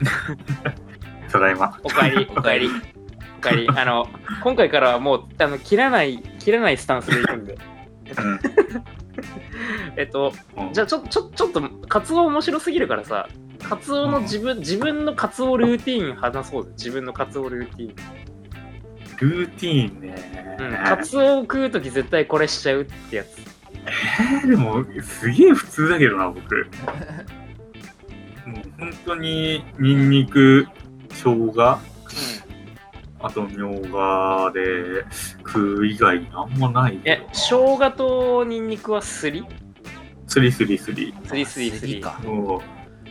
[1.30, 1.78] ただいま。
[1.84, 2.96] おかえりおかえりお
[3.46, 4.08] 回に、あの、
[4.42, 7.58] 今回からはもう、あの、切らない、切らないスタンスでいくんで。
[9.98, 13.28] えっと、うんじゃあちょ、ちょ、ちょっと、カツオ面白すぎるからさ、
[13.68, 16.70] カツオの自分、自分のカツオルーティーン話そうぜ。
[16.74, 17.96] 自分のカツオルーティーン。
[19.28, 20.56] ルーティーンね。
[20.60, 23.38] うん、カツオを食うとき絶対これしちゃうってやつ。
[23.88, 26.70] えーでも、すげえ普通だけどな、僕。
[28.46, 30.68] もう本当に、ニンニク、
[31.08, 31.80] 生姜、
[33.26, 35.04] あと、みょうがで
[35.38, 39.44] 食う以外なんもないけえど、生姜とニンニクはすり？
[40.26, 41.14] すりすりすり。
[41.24, 42.00] すりすりすり。
[42.00, 42.20] か。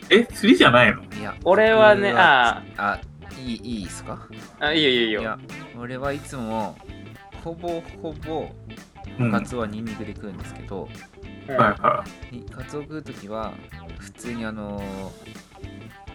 [0.09, 1.03] え、すりじゃないの？
[1.03, 1.35] いや。
[1.43, 2.99] 俺はね、僕ああ
[3.39, 4.27] いいいいですか？
[4.59, 5.03] あ、いいよいいよ。
[5.03, 5.21] いいよ。
[5.21, 5.39] いや
[5.77, 6.77] 俺はいつも
[7.43, 8.49] ほぼほぼ
[9.31, 10.87] カツオはニンニクで食うんですけど、
[11.47, 13.53] うんはにカツオ食うときは
[13.99, 14.81] 普通にあの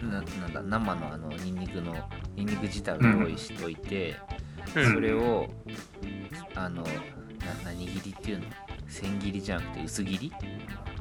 [0.01, 1.95] ななんだ生のあのニンニクの
[2.35, 4.15] ニンニク自体を用意しといて、
[4.75, 4.93] うん。
[4.93, 5.47] それを
[6.55, 6.89] あのな
[7.65, 8.45] 何切りっていうの？
[8.87, 10.33] 千切りじゃなくて薄切り、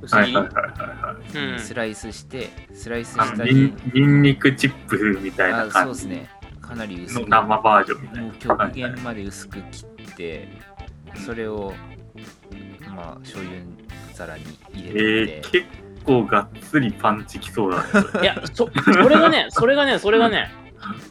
[0.00, 1.36] 薄切りはいはいはいはい。
[1.36, 1.52] はい。
[1.52, 1.58] うん。
[1.58, 6.30] スライスしてスライスしたにンニンニクチップみたいなあそう感じですね。
[6.60, 8.32] かなり薄のく生バージョンみたいな。
[8.34, 10.48] 極限まで薄く切って
[11.26, 11.72] それを
[12.94, 13.60] まあ醤油
[14.14, 14.98] 皿に入れて。
[14.98, 15.66] えー、結
[16.10, 17.84] 構がっつりパンチきそうだね。
[18.22, 20.50] いや、そそれがね、それがね、それがね、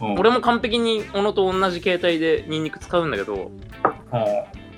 [0.01, 0.19] うん。
[0.19, 4.19] 俺も完璧に小野と同じ形態でニンニク使うんだけど、うん。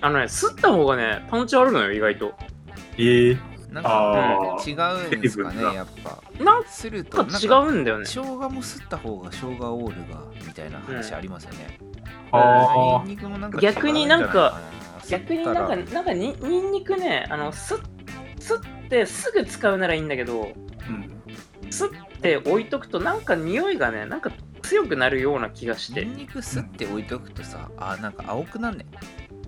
[0.01, 2.33] あのね、すった方がね、パンチあるのよ、意外と。
[2.97, 3.37] えー、
[3.71, 5.07] なんあかー。
[5.09, 6.21] 違うんですかねやっぱ。
[6.43, 8.05] なんするとか違なんかうんだよね。
[8.05, 11.79] 生姜もすった方が生姜オールがみたいな話ありますよね、
[12.31, 14.59] あニンニクもなんか逆になんか
[15.07, 17.75] 逆になんか、なんかにニンニクね、あの、す
[18.39, 18.57] すっ
[18.91, 20.53] てすぐ使うならいいんだけど、ー
[20.89, 21.71] うん。
[21.71, 21.89] すっ
[22.21, 24.31] て置いとくとなんか匂いがね、なんか
[24.61, 28.85] 強くなるような気がしてニン、ニクすって置いとくとさあなんか青くなんね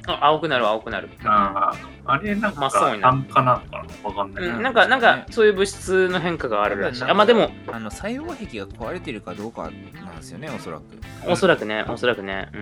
[0.05, 1.09] あ青くなる青くなる。
[1.23, 4.09] あーあれなんかまあそうにな酸化なのかな？
[4.09, 4.43] わかんない。
[4.43, 7.03] うん、うんなんか、なんねか、そういう物質の変化があるらしい。
[7.05, 10.83] あ、まあでも、あの細胞壁が壊れてるかどうかなんですよねおそらく
[11.25, 12.49] おそらくね、おそらくね。
[12.53, 12.57] う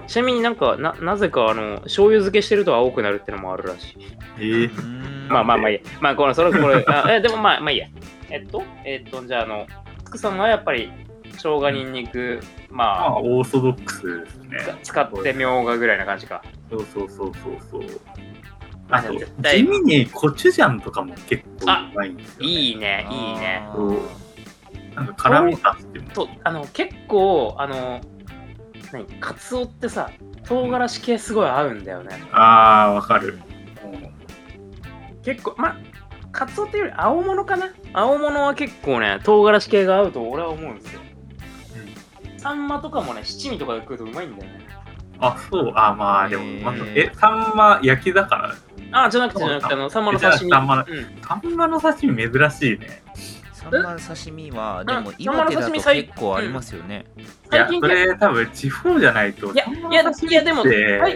[0.00, 0.06] ん。
[0.08, 3.96] ちなみになんか、ななぜか、あの、醤油漬けしてると青くなるってのもあるらしい。
[4.38, 4.95] えー
[5.28, 5.80] まあまあまあいいや。
[6.00, 7.88] まあ、これ、それ、これ、あえ、でもまあ、まあいいや。
[8.30, 9.66] えっと、えっと、じゃあ、あの、
[10.04, 10.90] つくさんはやっぱり、
[11.32, 14.58] 生姜、にんにく、ままあ、オーソドックスですね。
[14.72, 16.42] あ、使ってみょうがぐらいな感じか。
[16.70, 18.00] そうそうそうそうそう。
[18.90, 22.46] ああと、絶対地味にコチュジャンとかも結構うまいんですよ、ね。
[22.46, 23.68] いいね、いいね。
[23.74, 23.98] そう
[24.94, 26.10] なんか辛みがあっても。
[26.10, 28.00] と、あの、結構、あの、
[28.92, 30.10] 何、カツオってさ、
[30.46, 32.22] 唐辛子系すごい合うんだよね。
[32.32, 33.38] ああ、わかる。
[35.26, 35.76] 結構、まあ、
[36.30, 41.00] カツオっていうより青物かな青物は結構ね、唐辛子系が合うと俺は思うんですよ。
[42.38, 44.66] サンマとかもね、七味とかで食うとうまいんだよね。
[45.18, 45.72] あ、そう。
[45.74, 48.54] あまあ、でも、まずえ、サンマ焼き魚。
[48.92, 50.48] あ、じゃなくてじゃなくて、あの、サンマの刺身。
[50.48, 51.06] じゃあサンマのうん。
[51.26, 53.02] サンマの刺身珍しいね。
[53.52, 57.22] サンマの刺身はでもうん岩手だとサンマの刺身最結構ありますよね、い
[57.56, 59.52] や、最近それ多分地方じゃないと。
[59.52, 60.64] いやいやいやでも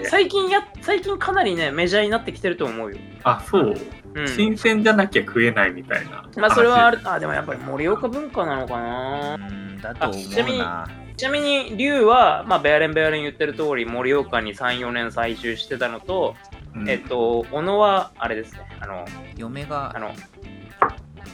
[0.05, 2.99] 最近や、最近かなりね、メジャーになってきてると思うよ。
[3.23, 3.77] あ、そう。
[4.15, 4.29] うん。
[4.29, 6.29] 新鮮じゃなきゃ食えないみたいな。
[6.37, 6.99] まあ、それはある。
[6.99, 9.37] る、あ、でもやっぱり盛岡文化なのかうな。
[9.37, 16.35] んだと思あちなみにうなちなみに、龍は、まあ、ベアレンベアレン言ってる通り、盛岡に3、4年在住してたのと、
[16.75, 19.05] うんえっと、小野は、あれですね、あの、
[19.37, 20.15] 嫁があの、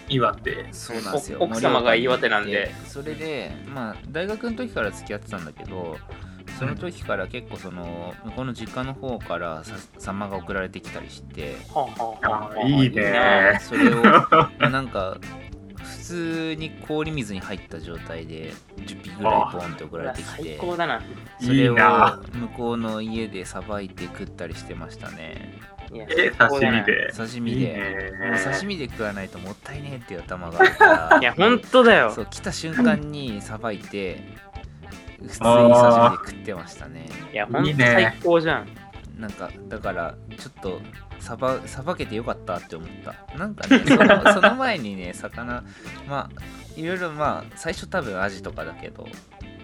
[0.09, 0.69] 岩手。
[0.73, 5.97] そうなんですよお奥様が岩手なんでそれでまあ大学の時から付き合ってたんだけど
[6.59, 11.57] その時から結構その向こうの実家の方からさサンマが送られてきたりして
[12.67, 13.59] いいね。
[13.61, 14.03] それを
[14.71, 15.19] なんか
[15.77, 21.03] 普通に氷水に入った状態で10匹ぐらいポンって送られてき最て高だな。
[21.41, 25.59] それを向こうの家でさばいて食ったりしてましたね。
[25.93, 27.13] いやえ、刺身で？
[27.17, 32.11] 刺身いいでねもう刺身で食わないともったいねえっていう頭があるからいや、ほんとだよ。
[32.11, 32.23] そ。
[32.23, 34.21] う来た瞬間にさばいて
[35.27, 37.07] 普通に刺身で食ってましたね。
[37.33, 38.69] いや、ほんといいね最高じゃん。
[39.19, 40.81] なんかだからちょっと
[41.19, 43.39] さばさばけてよかったって思った。
[43.39, 45.65] なんかねその その前にね魚
[46.09, 49.07] まあいろいろまあ最初多分アジとかだけど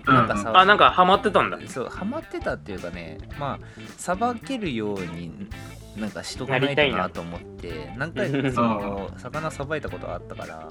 [0.06, 0.14] うん。
[0.14, 1.58] なんかさあ、なんかハマってたんだ。
[1.66, 3.66] そうハマってたっていうかねまあ
[3.98, 5.48] さばけるように
[5.96, 10.68] なんかしとかないりたいななと思って何回かその魚さばいたことあったから。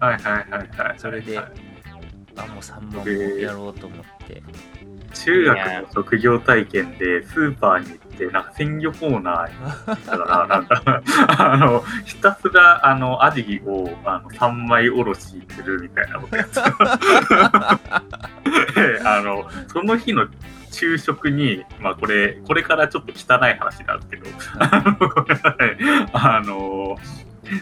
[0.00, 0.98] はいはいはいはい。
[0.98, 1.38] それで。
[1.38, 1.67] はい
[2.38, 4.42] あもう3本もやろうと思って。
[5.14, 11.02] 中学の職業体験でスーパーに行って、なんか鮮魚コーナーに行ったから、なんか、
[11.52, 16.60] あの、ひたすら、あの、アジを、あの、3枚おろしするみたいなことやって
[19.04, 20.26] あの、その日の
[20.70, 24.26] 昼食に、まあこれ、これからちょっと汚い話なんですけど、
[26.12, 26.96] あの、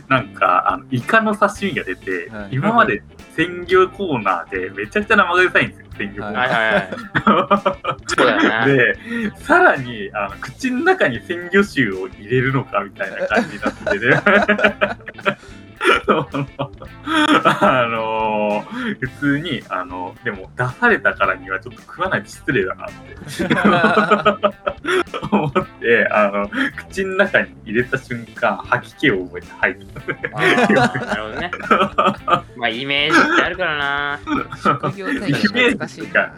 [0.08, 2.48] なんか、あのイカの刺身が出て、はい。
[2.50, 3.02] 今まで
[3.37, 6.49] 鮮魚コーナーでめちゃくちゃ生臭いんですよ、鮮魚コーナー。
[6.49, 6.88] はいはいはい。
[8.07, 8.66] そうだ。
[8.66, 8.99] で、
[9.40, 15.36] さらにあの口の中に鮮魚臭を入れるのかみたいな感じになってね。
[17.44, 18.64] あの
[19.01, 23.44] 普通にあのでも出されたからにはちょっと食わないと失礼だなって
[25.30, 26.51] 思ってあの
[26.88, 30.01] 口の中に入れた瞬間吐き気を覚えて吐いた。
[30.36, 31.51] あーなるほどね。
[32.57, 34.20] まあ、イメージってあるからな。
[34.62, 36.34] 職業体験懐かしいな。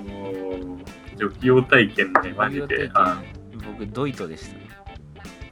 [0.00, 0.78] もう
[1.18, 2.90] 助業体験ねマジで
[3.66, 4.56] 僕ドイトでした。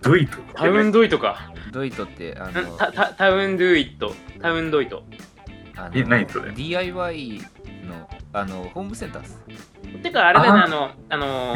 [0.03, 1.53] ドイツタウンドイトか。
[1.73, 4.15] ドイトってあんのタタタウンドイト。
[4.41, 5.05] タウンドイト。
[5.77, 7.41] あえ何それ？DIY
[7.87, 9.43] のあのホームセンターです。
[10.03, 11.55] てか、あれだよね、ああの、あの、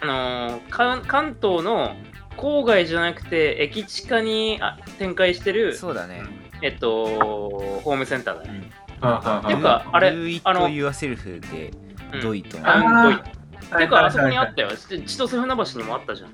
[0.00, 1.96] あの関関東の
[2.36, 6.22] 郊外じゃなくて、駅地下にあ展開してる、そうだね。
[6.62, 8.70] えっと、ホームセンターだね。
[8.80, 11.72] うんあていうかあれ Do it あの yourself で
[12.12, 13.08] うんドイトタの。
[13.08, 13.78] ウンドイト。
[13.78, 14.70] てか、あそこにあっったよ。
[14.76, 16.30] ち千歳船橋にもあったじゃん。
[16.30, 16.32] あ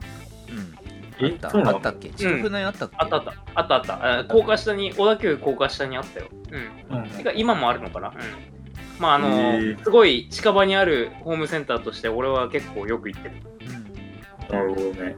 [1.26, 2.10] ったあったっけ？
[2.10, 3.34] 千葉船あったっけあったあった。
[3.54, 4.20] あったあった。
[4.20, 6.28] あ高架下に、小田急高架下にあったよ。
[6.90, 6.98] うん。
[6.98, 8.08] うんてか、今もあるのかな？
[8.08, 8.14] うん。
[8.98, 13.34] まあ、あの、すごい近場にあるホームセンターとして、俺は結構よく行ってる。
[14.50, 15.16] うんなるほどね。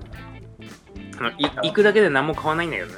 [1.63, 2.95] 行くだけで何も買わないんだけどね。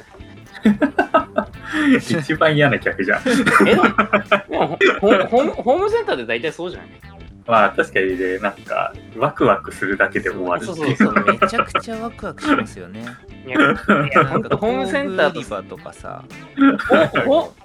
[2.20, 3.20] 一番嫌な客じゃん。
[3.66, 3.86] えでも
[5.00, 6.88] ホホームホームセンターで大体そうじゃない？
[7.46, 10.96] まあ確かにね、なんか、ワクワクするだけで終わるっていう。
[10.96, 13.04] そうそうめちゃくちゃワクワクしますよね。
[13.46, 13.60] いや、い
[14.12, 16.24] やなんか ホームセンターと工具売り場とかさ、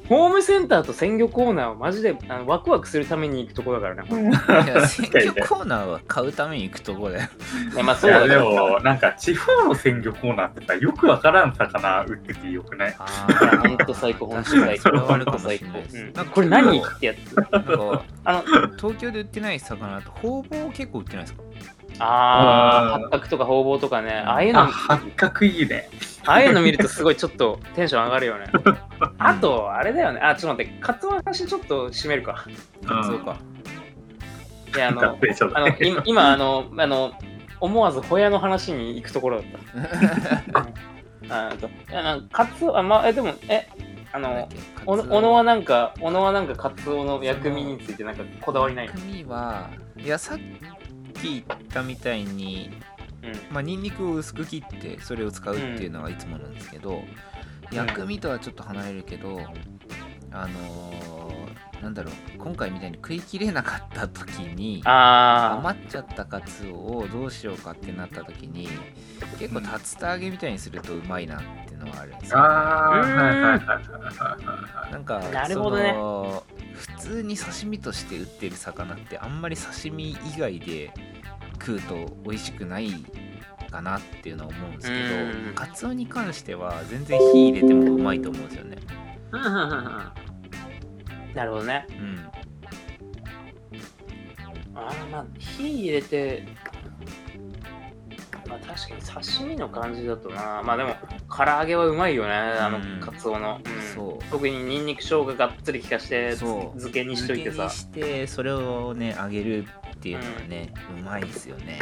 [0.08, 4.32] ホームセンターと鮮魚コーナーはマジであのワクワクするために行くところだからね。
[4.66, 7.30] いや鮮魚コーナーは買うために行くとこだよ。
[7.74, 8.50] いやまあそうだけど。
[8.50, 12.96] も、なんか地方の鮮魚コーナーってさ、よくわからん魚売っててよくない？
[13.00, 14.82] あいやほんと最高、ほんと最高。
[14.82, 17.36] それはあるかほんと最高なんなんかこれ何ってやつ？
[17.52, 21.42] なんかあの、東京で売ってない魚だとほぼ結構売ってないですか？
[22.00, 25.90] あー、あー八角とかほうぼうとかね、ああいうの、あ、あ八角いいね。
[26.26, 28.46] あいうの見るとすごいちょっとテンション上がるよね。
[29.18, 30.20] あと、あれだよね。
[30.20, 32.46] あ、ちょっと待って、カツオの話ちょっと締めるか。
[32.84, 33.38] うんそうか。
[34.76, 35.68] いや、あの、あの。
[35.80, 37.12] 今、今あの、あの、
[37.60, 39.52] 思わずホヤの話に行くところだっ
[40.54, 40.60] た。
[41.50, 43.68] あとあのカツオ、あ、まあ、え、でも、え、
[44.12, 44.50] あの、
[44.86, 48.88] お野はなんか、小野はなんかカツオの薬味についてなんかこだわりない？
[48.88, 50.42] の薬味はいやさっき
[51.24, 52.72] 言ったみたいに
[53.24, 53.54] うん。
[53.54, 57.04] まあニンニクを薄く切ってそれを使うっていうのがいつもなんですけど、
[57.72, 59.40] 薬味とはちょっと離れるけど
[60.32, 61.41] あのー
[61.82, 68.68] なんだろう今回みたいに食い切れなかった時にあ余っちゃったカツオをどうしようかってなった時に
[69.40, 69.68] 結構竜
[70.00, 73.58] 田揚げみたいにするとうまいなっていうのはあるんですよ、ね、あ
[74.88, 74.90] あ。
[74.92, 75.90] なんかなるほどね。
[75.90, 80.94] その普通に刺身として売ってる魚ってあんまり刺身以外で
[81.54, 82.92] 食うと美味しくない
[83.72, 85.56] かなっていうのは思うんですけうん。
[85.56, 88.78] どカツオに関しては全然火入れてもうまいと思うんですよね
[91.34, 91.86] なるほどね。
[91.90, 92.32] うん
[94.74, 96.44] あーまあ、火入れて、
[98.52, 100.62] まあ確かに刺身の感じだとな。
[100.64, 100.96] まあでも、
[101.30, 103.62] 唐揚げはうまいよね、あのうんカツオの。
[103.64, 107.70] うんそう特にニンニク生姜がっつり効かして、そう漬けにしといてさ。
[107.70, 111.80] 漬けにしてそれをね揚げるっていうのはね、うまいですよね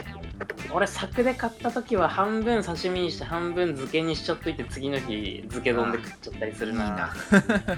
[0.71, 7.13] 俺、柵で買った時は半分刺身にして半分漬けにしちゃっといて、次の日漬け丼で食っちゃったりすいいるな。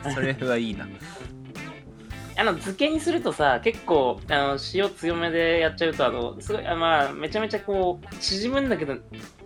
[0.04, 0.88] な それはいいな
[2.38, 8.96] あの漬けにするとさ結構あの塩強めでやっちゃうとあのすごいあまあめちゃめちゃこう縮むんだけど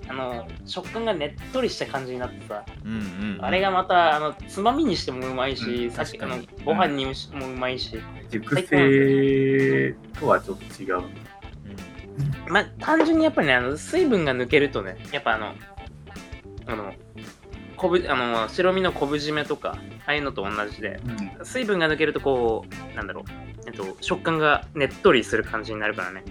[0.08, 3.02] あの食感がねっとりした感じになってさ、うんうん、う
[3.38, 7.12] ん、あれがまたあのつまみにしてもうまいし、うんさっきあのご飯にも
[7.48, 7.98] うまいし、
[8.30, 10.98] 熟成とはちょっと違う。
[10.98, 11.06] うん。
[12.48, 15.54] まあ単純にやっぱりねあの水分が抜けるとねやっぱあの
[16.68, 16.94] あの
[17.76, 21.00] 昆布あの白身の昆布締めとかああいうのと同じで
[21.40, 21.46] うん。
[21.46, 23.24] 水分が抜けるとこうなんだろう、
[23.68, 26.24] えっと、食感がねっとりする感じになるからね。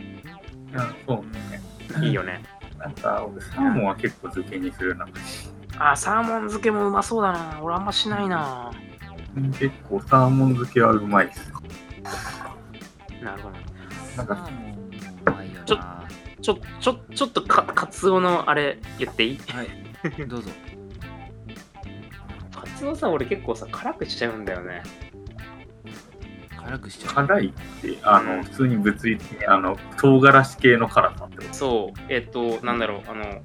[0.76, 2.07] あそうね。
[2.07, 2.42] いいよね。
[2.78, 5.07] なんか、俺、サーモンは結構漬けにするな。
[5.78, 7.61] あサーモン漬けもうまそうだな。
[7.62, 8.70] 俺あんましないな。
[9.59, 11.53] 結構サーモン漬けはうまいです。
[13.22, 13.57] なるほど
[14.16, 14.86] なんかサーモンも
[15.26, 15.64] うまいよな。
[15.64, 15.78] ちょ
[16.42, 19.38] ちょちょちょっとかカツオのあれ言っていい？
[19.53, 19.68] はい。
[20.26, 20.51] どうぞ。
[20.51, 20.74] カ
[22.85, 24.82] ツオさ俺結構さ辛くしちゃうんだよね
[26.57, 27.14] 辛くしちゃう。
[27.26, 27.51] 辛いっ
[27.82, 31.53] て、あの、うん普通に物理的に、あの、唐辛子系の辛さってこと？
[31.53, 33.43] そう、えっと、なんだろう、あの、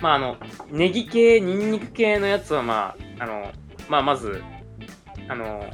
[0.00, 0.36] まあ、あの、
[0.70, 3.52] ネギ系、ニンニク系のやつは、まあ、あの、
[3.88, 4.44] まあ、まず、
[5.28, 5.68] あの、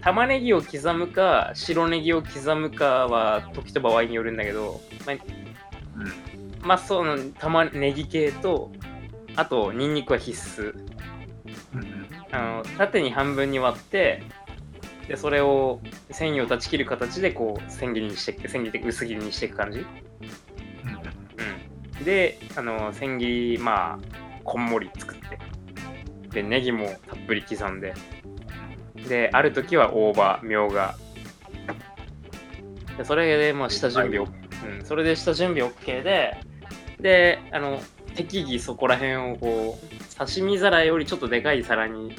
[0.00, 6.66] 玉ねぎを刻むか、白ネギを刻むかは、時と場合によるんだけど、まあ、うん。
[6.66, 8.72] まあ、その、玉ねぎ系と、
[9.36, 10.74] あと、ニンニクは必須。
[11.74, 11.99] うん
[12.32, 14.22] あの縦に半分に割って
[15.08, 19.86] でそれを繊維を断ち切る形でこう千切りにしていく千切りで薄切りにしていく感じ、うん。
[21.98, 25.38] うん、であの千切りまあこんもり作って
[26.30, 27.94] でネギもたっぷり刻んで
[29.08, 30.96] である時は大葉みょうが。
[32.96, 36.36] でそれでもう下準備を、うん、それで下準備 OK で
[37.00, 37.80] であの
[38.14, 42.14] 適宜そこら辺をこう刺身皿よりちょっとでかい皿に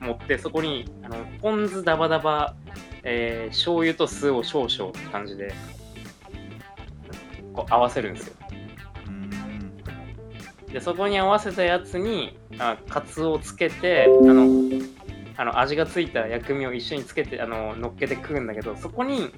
[0.00, 2.54] 持ってそこにあのポン酢ダバダバ、
[3.02, 5.52] えー、醤油と酢を少々って感じで
[7.52, 8.34] こう合わせるんですよ。
[10.72, 14.46] でそこに合わせたやつにあカツをつけてあの
[15.36, 19.34] あの味がついた薬味を一緒につけてあの乗っけて食うんだけどそこに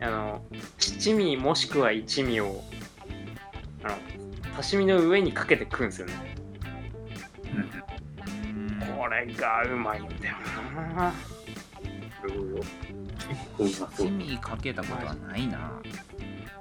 [0.00, 0.42] あの
[0.78, 2.62] 七味もしくは一味を
[3.84, 3.94] あの
[4.62, 6.36] 刺身の上にかけて食うんですよね。
[7.54, 8.96] うん。
[8.96, 10.36] これがうまいんだよ
[10.94, 11.12] な。
[13.28, 14.18] 結構うまそう七。
[14.18, 15.72] 味かけたことはないな。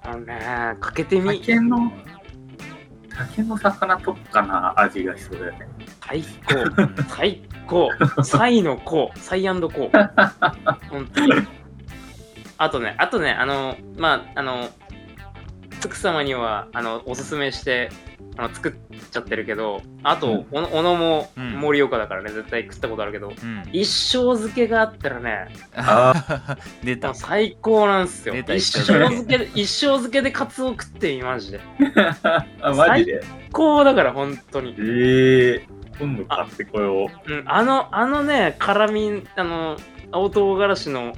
[0.03, 0.39] あのね
[0.79, 1.39] かけてみ。
[1.39, 1.91] 竹の、
[3.09, 5.67] 竹の魚とかな味がしそうだよね。
[6.05, 7.03] 最高。
[7.09, 7.89] 最高。
[8.23, 9.89] サイのコサイコ
[10.89, 11.65] 本当に。
[12.57, 14.69] あとねあとねあのまああの
[15.87, 17.89] つく様にはあのおすすめして
[18.37, 20.45] あの作っちゃってるけどあと、うん。
[20.51, 21.51] おの小野もうん。
[21.61, 23.63] 盛岡だからね、絶対食ったことあるけどうん。
[23.71, 27.13] 一生漬けがあったらねあ 出た。
[27.13, 28.35] 最高なんすよ。
[28.35, 31.59] 一生漬けで一生漬けでカツオ食ってみマジで。
[32.61, 33.21] あ、マジで？
[33.51, 34.75] こうだから本当に。
[34.79, 35.67] ええ
[35.99, 37.33] 今度買ってこよう。
[37.33, 39.77] うん、あの、あのね、辛み、あの、
[40.11, 41.13] 青唐辛子の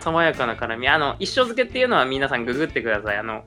[0.00, 3.18] 爽やかな辛み、あの、一生漬けっていうのは皆さんググってください。
[3.18, 3.44] あの、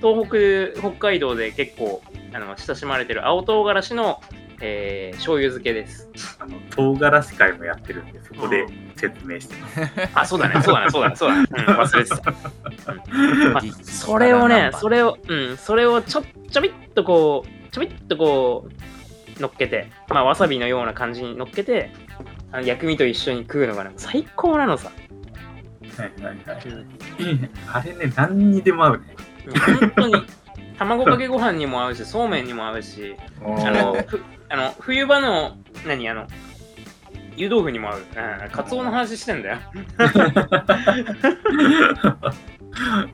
[0.00, 4.20] 東北、北海道で結構、あの、親しまれてる青唐辛子の、
[4.60, 6.08] えー、醤油漬けです。
[6.38, 8.66] あの、唐辛子会もやってるんで、そこで
[8.96, 9.80] 説明してます。
[10.14, 11.46] あ、そうだね、そうだね、そうだね、そうだね。
[11.50, 12.16] うん、 忘れてた。
[12.30, 14.98] うんまあ激それをね、それ。
[14.98, 18.68] れを、うん、それをちょ、ちょびっとこう、ちょびっとこ
[19.38, 21.92] う、乗っけて、まあ、わさびのような感じに乗っけて、
[22.52, 24.90] あの薬味と一緒に食うのがね、最高なのさ。
[25.98, 26.68] はいはいはい。
[26.68, 29.04] うんあれね、何にでも合うね。
[29.52, 30.14] 本当に
[30.78, 36.26] 卵かけご飯にも合うしそうめんにも合うしあのふあの冬場の何あの
[37.36, 39.58] 湯豆腐にも合う、うん、カツオの話してんだよ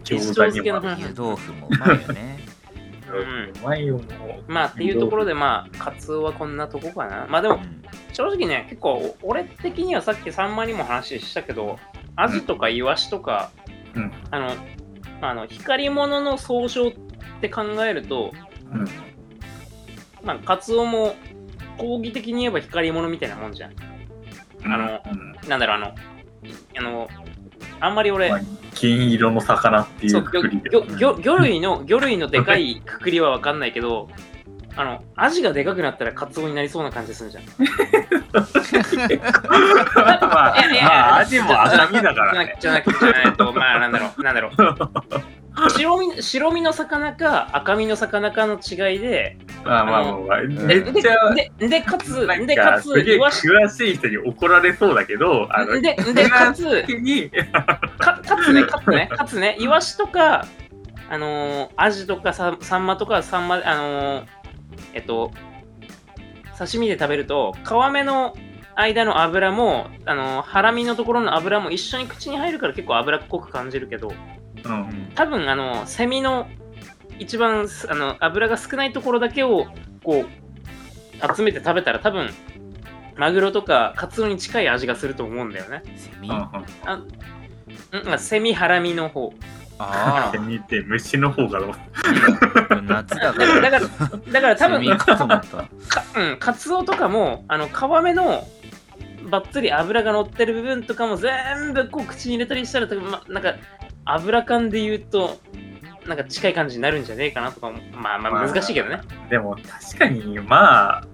[0.05, 0.99] 餃子にも合う。
[1.01, 2.41] 湯豆腐もうまいよね。
[3.12, 4.53] うまいよ、もう。
[4.53, 11.78] まあっていうところでまあカツオはこんなとこかなまあでもうん正直ね結構お俺的にはさっきサンマにも話したけど
[12.16, 13.51] アジとかイワシとか、
[13.95, 14.51] うんあの
[15.23, 16.93] あの光り物の総称っ
[17.41, 18.33] て考えると、
[18.73, 18.85] うん。
[20.25, 21.14] まあカツオも
[21.79, 23.73] 講義的に言えば光り物みたいなもんじゃん。
[24.64, 25.49] あのうん。
[25.49, 25.95] なんだろう、あの、
[26.77, 27.09] あの、
[27.81, 28.41] あんまり俺、まあ
[28.75, 30.25] 金色の魚っていそうう
[31.20, 34.09] 魚類の、魚類のでかいくくりはわかんないけど、
[34.77, 37.45] あの、アジがでかくなったらカツオになりそうな感じするじゃん。
[39.95, 42.47] まあ、いやいやまあ、味も赤身だかじゃらね。
[42.47, 44.53] なくじゃなくじゃないと、まあなんだろう、なんだろう。
[45.77, 56.64] 白身白身の魚か赤身の魚かの違いで、まあまあまあまあ、で、めで、っちゃ、で、でかつ、で、かつ、かすげえイワシ、詳しい人に怒られそうだけど、あの、で、で、かつ、
[57.99, 60.47] かかつね、かつね、かつね、イワシとか、
[61.11, 64.25] あのーアジとかササンマとかサンマ、あのー
[64.93, 65.31] えっと、
[66.59, 68.35] 刺身で食べると、皮目の
[68.75, 74.12] 間の油も、あのーハラミのところの油も一緒に口に入るから結構脂っこく感じるけど、
[74.64, 76.49] うん、多分、あの、セミの
[77.18, 79.66] 一番すあの油が少ないところだけを、
[80.03, 82.31] こう、集めて食べたら多分、
[83.16, 85.83] マグロとかカツオに近い味がすると思うんだよね。
[85.97, 86.31] セミ？
[86.31, 89.35] うんうんセミハラミの方。
[89.79, 93.70] あセミって虫の方がどうあ、夏だから、ら。
[93.70, 95.57] だから、だから多分、かと思った。
[95.57, 95.66] か
[96.16, 98.47] うん、カツオとかも、あの、皮目の、
[99.31, 103.55] ばっつり油が乗ってる部分とかも全部こう口に入れたりしたら、多分ま、なんか、
[104.05, 105.39] 油感で言うと、
[106.07, 109.01] なんか近い感じになるんじゃねえかなとかも、まあまあ難しいけどね。
[109.31, 111.05] でも確かに、まあ、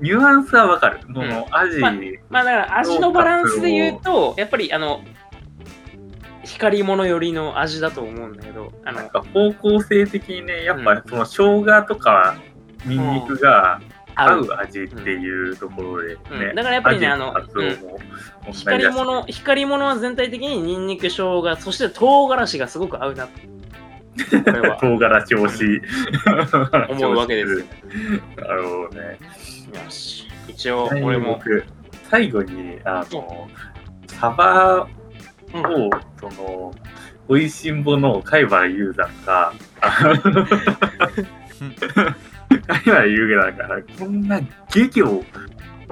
[0.00, 1.00] ニュアンスはわかる。
[1.02, 1.92] その、アジ、ま
[2.30, 5.02] まあだから味のバランスで言うと、やっぱりあの、
[6.44, 10.84] 光り物寄りの味だと思うんだけど、あのなん、か方向性的にね、やっうん。
[10.84, 12.36] ぱその生姜とか
[12.86, 13.80] ニンニクが
[14.16, 14.40] 合合う。
[14.44, 16.40] う味っていうところでうん。
[16.40, 18.52] ね、だからやっぱりね、あの、うん。
[18.52, 23.26] 光り物、光り物は全体的にニンニク、生姜、そして唐辛子がすごく合うな。
[23.26, 23.30] こ
[24.50, 24.76] れは。
[24.82, 25.82] 唐辛子推し、
[26.90, 27.56] 思うわけです
[28.92, 29.18] ね。
[29.84, 30.26] よし。
[30.48, 31.34] 一応、俺も。
[31.34, 31.64] 僕、
[32.10, 33.48] 最後に、あの、
[34.08, 34.86] サバ
[35.54, 35.90] を、うん
[36.20, 36.74] その、
[37.28, 39.52] 美味しんぼの貝原雄山が、
[42.66, 44.40] 貝原雄山が、こんな
[44.74, 45.24] 漁業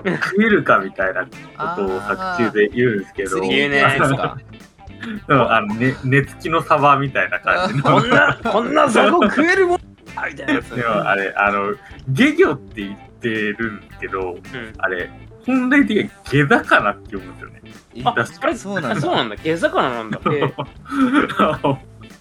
[0.05, 1.31] 食えるかみたいなこ
[1.77, 4.39] とを作中で言うんですけど、言うねですか
[5.29, 7.83] うんあのね、根付きのサバみたいな感じの。
[7.83, 9.81] こんな、こんな雑魚食えるもん
[10.29, 10.75] みたいなやつ。
[10.75, 11.75] でもあれ、あの、
[12.09, 15.09] 漁業って言ってるんですけど、うんあれ、
[15.49, 17.63] 本来的には下魚って読むんですよね。
[17.97, 19.37] えあ確あれそうなんだあそうなんだ。
[19.37, 20.21] 下魚なんだ。
[20.27, 20.53] え ー
[21.39, 21.81] あの、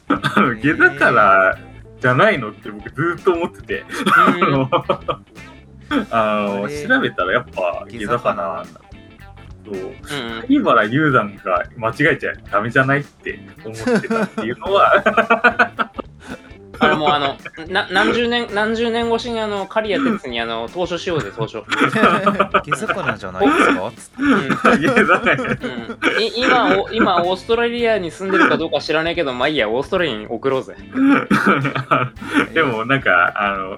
[0.10, 1.58] あの下魚
[2.00, 4.40] じゃないのって僕ずっと思ってて、あうん
[6.10, 8.80] の、調べたらやっぱ下下魚魚なんだ
[9.66, 9.76] そう。
[9.76, 9.94] うん
[10.48, 15.04] 貝原雄山が間違えちゃダメじゃないって思ってたっていうのは、
[16.80, 23.92] あれもうあのな何十年何十年越しにあの刈谷哲にあの投書しようぜ投書、下魚じゃないですか？
[23.96, 24.24] つって。
[24.24, 24.50] うん
[24.96, 30.76] 下魚うん、い今お今オーストラリアに住んでるかどうか知らないけどまあいいやオーストラリアに送ろうぜ。
[32.54, 33.78] でもなんか、あの、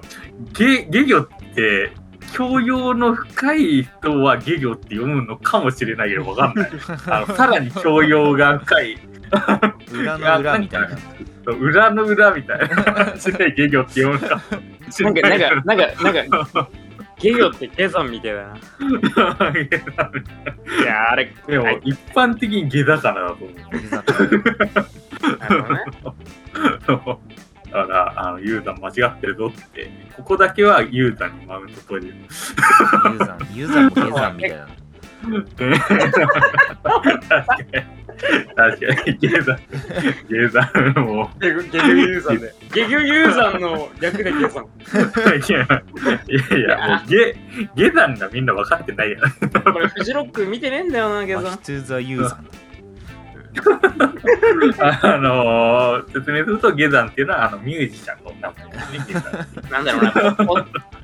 [0.52, 1.92] ゲ漁業って、
[2.32, 6.70] 教養の深い人は漁業って読むのかもしれないけどわかんない。
[7.06, 8.98] あのさらに教養が深い、
[9.92, 10.88] 裏の裏みたいな
[11.46, 12.66] 裏の裏みたいな
[13.10, 14.42] って読むのか
[15.00, 15.40] なんかない。
[15.40, 16.10] なんかなんかな
[16.42, 16.68] んか
[17.18, 18.56] ゲ業って下山みたいだな
[19.60, 23.54] いやあれでもはい一般的に下魚だと思う。
[23.90, 25.84] なるほどね
[26.86, 27.18] そう
[27.70, 32.16] だから、あの、ユーザン間違ってるぞって、ここだけはユーザンにマウント取りる。
[32.18, 34.66] ユーザンユーザンも下山みたいな
[35.20, 35.78] 確かに。
[38.54, 39.18] 確かに。
[39.18, 39.58] ゲーザン、
[40.28, 47.36] ゲーザンも、ゲグゲグユーザーでゲグユーザーの略で下山いやいやいや、もうゲ、
[47.74, 49.20] ゲザンがみんな分かってないやん。
[49.72, 52.46] これフジロック見てねえんだよな下山バキトゥーザユーザン
[55.02, 59.70] あのー、説明すると、ゲザンっていうのは、あの、ミュージシャンの名前。
[59.70, 60.56] なんだろうなポ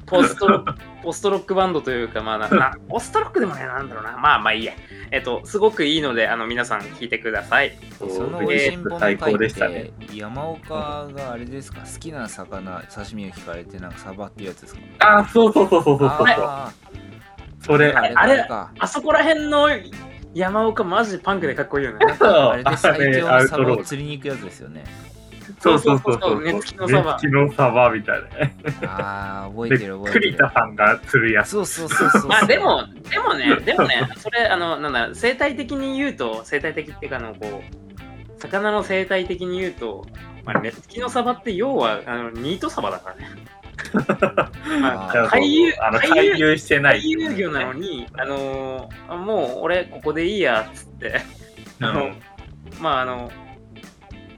[0.06, 0.64] ポストロ
[1.02, 4.16] ポストロックバンドというかまあななポストロックでもねなんだろうな。
[4.18, 4.72] まあまあいいや。
[5.10, 7.76] えっとすごくいいのであの皆さん聞いてください。
[7.98, 9.90] その美味しんぼの最高回っでしたね。
[10.06, 11.80] て山岡があれですか？
[11.80, 14.80] 好きな魚刺身を聞かれてなんかサバっていうやつですか？
[15.00, 16.18] あ、そうそうそうそうそうそう。
[16.18, 16.72] あ
[17.60, 19.68] それー、あれあれかあそこら辺の
[20.36, 22.04] 山岡マジパンクでかっこいいよね。
[22.04, 24.84] なんかあれで最強のサバを釣りに行くやつですよね。
[25.60, 26.42] そうそうそうそう。
[26.42, 27.12] 根付きのサバ。
[27.12, 28.28] 根付きのサバみたいな。
[28.28, 28.54] ね。
[28.82, 30.32] ああ覚えでてる覚えてる。
[30.32, 31.48] 栗田さんが釣るやつ。
[31.48, 40.04] そうそうそうそうまあでもでもね でもねそれあのなんだ生態的に言うと生態的っていうかあのこう魚の生態的に言うと、
[40.44, 43.45] まあ、根付きのサバって要はあのニートサバだからね。
[44.80, 45.28] まあー。
[45.30, 47.00] 海遊あの海遊回遊してない。
[47.00, 51.20] 海遊魚なのに、あのーあもう俺ここでいいやっつって、
[51.80, 52.10] あの
[52.80, 53.30] まああの、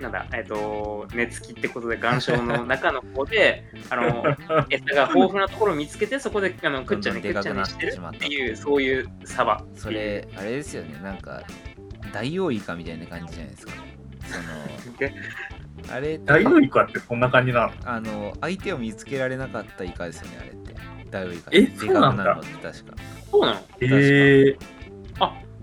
[0.01, 4.25] なんだ、えっ、と、寝つきってことで岩礁の中の方で、 あの、
[4.71, 9.65] 餌が豊富なところを見つけて、そこであのくっちゃにくっちゃにしてるっていう、そういうサバ。
[9.75, 11.01] それあれですよね。
[11.03, 11.43] なんか
[12.13, 13.73] ダイオウイカみたいな感じじゃないですか。
[14.25, 15.11] その
[15.91, 17.73] あれダイオウイカってそんな感じなの？
[17.85, 20.75] あの相手を見つけられなかったイカですよねあれって。
[21.11, 21.51] ダイオウイカ。
[21.53, 22.25] えでかくそうなんだ。
[22.35, 22.95] のって確か。
[23.31, 23.61] そうなの？
[23.81, 24.57] ええ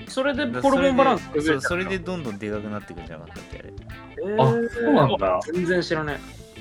[0.07, 3.73] それでホルモンバランスそれでそうそれでどんどんでかくなってくるんじゃなかったっけあれ
[4.19, 4.67] えー。
[4.67, 5.39] あそうなんだ。
[5.51, 6.19] 全然知らない。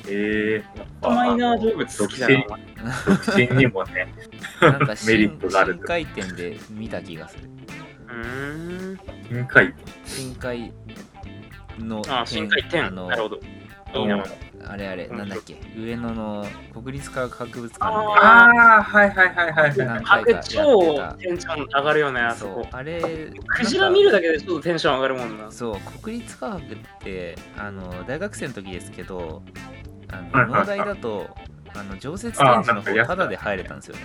[0.08, 0.62] え。
[0.64, 0.64] え
[1.02, 2.44] マイナー動物好きだな。
[3.06, 4.14] 独身にもね、
[4.62, 7.50] なんか メリ深ットがある深海店で見た気がする。
[8.08, 8.98] うーん。
[9.28, 9.74] 深海
[10.06, 10.72] 深海
[11.78, 12.94] のあ、深海あ天。
[12.94, 13.40] のなるほど。
[13.94, 14.24] いいな。
[14.66, 15.56] あれあれうんなんだっけ？
[15.78, 19.76] 上野の国立科学博物館あああ、はいはいはいはいはい。
[19.76, 22.66] 何回か超たテンション上がるよね、あでそこ。
[22.72, 25.52] あれクジラ見るだけでちょっとテンション上がるもんな。
[25.52, 26.64] そう国立科学っ
[27.00, 29.42] てあの大学生の時ですけど
[30.10, 31.28] あの農大だと
[31.76, 34.02] あの常設展示の方たタダで入れたんですよね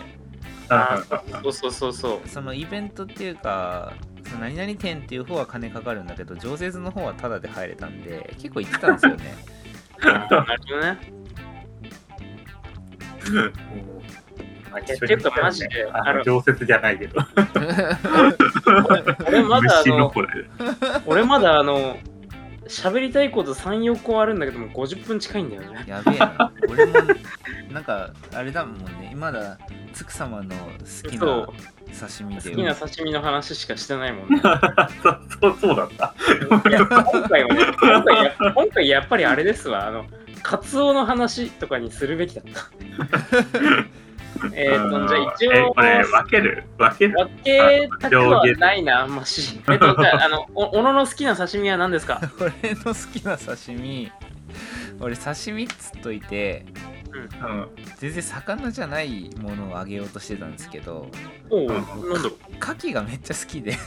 [0.68, 1.02] あ
[1.42, 2.28] そうそうそうそう。
[2.28, 3.94] そのイベントっていうか
[4.38, 9.36] 何々店っていう方は金かかるんだけど常設の方はタダで入れたんで結構行ってたんですよね
[10.02, 11.20] なるほどね。
[14.84, 17.20] 一緒にていうかマジでああのの常設じゃないけど。
[19.28, 20.14] 俺まだあの。
[21.06, 21.98] 俺まだあの、
[22.70, 25.84] 喋りたいこと3、4個あるんだけども50分近いんだよね。
[25.88, 26.94] やべえな俺も
[27.72, 29.58] なんかあれだもんねまだ
[29.94, 31.48] つく様の好きな
[32.00, 34.42] 刺身で好きな刺身の話しかしてないもんね。
[35.42, 36.14] そうそうだった。
[36.48, 40.06] 今回はね、今回や今回やっぱりあれですわ、あの、
[40.44, 42.70] カツオの話とかにするべきだった。
[44.54, 46.64] えっと、じゃあ一応、えこれ分ける？
[46.78, 47.14] 分ける？
[47.18, 49.60] 分けたくはないな、あんまし。
[49.70, 52.22] えっと、じゃあ、 あの、お小野の好きな刺身は何ですか？
[52.40, 54.12] 俺の好きな刺身
[55.00, 56.66] 俺刺身っつっといて
[57.14, 57.18] う
[57.48, 57.68] ん
[58.00, 61.10] 全然魚じゃないものをあげようとしてたんですけど
[61.50, 62.20] おう、うんなんだろう。
[62.62, 63.78] 牡蠣がめっちゃ好きで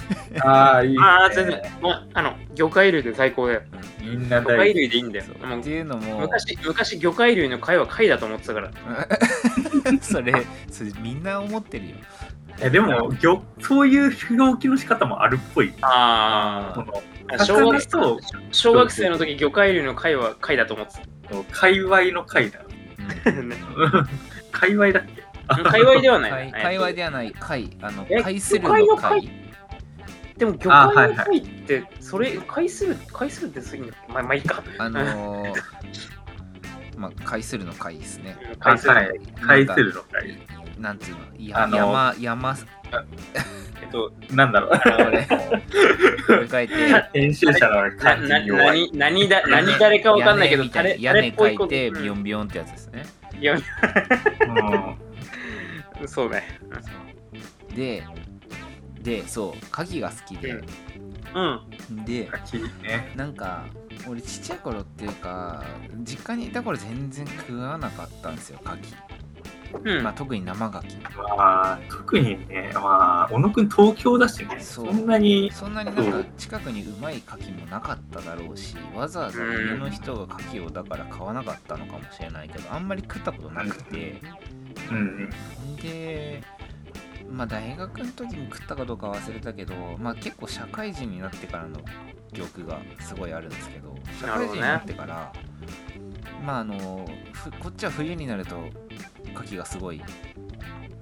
[0.43, 0.99] ああ、いい、ね。
[1.05, 3.63] ああ、全然、まあの、魚介類で最高だよ。
[4.01, 5.25] みんな魚介類でいいんだよ。
[5.59, 8.71] っていうのも昔、昔魚介類の貝は貝だと思ってたから。
[10.01, 10.33] それ
[10.71, 12.03] それみんな思ってるよき。
[12.61, 15.73] えでも、魚そういう表記の仕方もあるっぽい。
[15.81, 16.75] あ
[17.29, 17.81] あ、小学
[18.53, 20.93] 小学生の時魚介類の貝は貝だと思って
[21.51, 22.61] 界隈の界だ。
[24.53, 25.23] 界隈だっけ？
[25.65, 26.53] 界隈ではない。
[26.53, 29.43] 界界隈ではない貝あのえ貝する魚介のの貝貝
[30.37, 34.63] でも魚介の貝って、それ、貝する、貝するってすぎんだっけまあ、まあいいか。
[34.79, 35.55] あのー、
[37.03, 38.93] まあ貝するの貝ですねうん貝する。
[38.93, 40.39] はい貝するの界。
[40.79, 41.23] なんていうの？
[41.39, 42.57] やあの山山
[43.83, 44.71] えっと、なんだろう。
[44.71, 45.27] これ
[46.27, 46.75] これ書いて
[47.13, 48.91] 編集者の感じに弱い。
[48.93, 53.05] 何何だ何誰かわかんないけど、屋根屋根書いてビヨンビヨンってやつですね
[53.41, 53.59] いやう
[56.05, 56.61] んそうね。
[57.75, 58.05] で
[59.01, 60.63] でそう牡蠣が好きで、
[61.35, 62.05] うん。
[62.05, 63.13] で秋ね。
[63.17, 63.67] なんか
[64.09, 65.65] 俺ちっちゃい頃っていうか
[65.99, 68.79] 実家にいた頃全然食わなかったんですよ牡蠣、
[69.85, 70.03] うん。
[70.03, 71.37] まあ、特に生牡蠣。
[71.37, 84.21] まあ、特にね、まあ、小野くん東京だしね、そんなに、そんなになんか近くにうまい牡蠣もなかっただろうしわざわざ家の人が牡蠣をだから買わなかったのかもしれないけどあんまり食ったことなくて。
[84.91, 85.31] うん、
[85.77, 86.43] で
[87.31, 91.81] まあ大学の時に食ったかどうか忘れたけどまあ結構社会人になってからの
[92.33, 95.33] 記憶がすごいあるんですけど社会人になってから、
[96.45, 98.59] まああのふこっちは冬になると
[99.35, 100.03] 牡蠣がすごい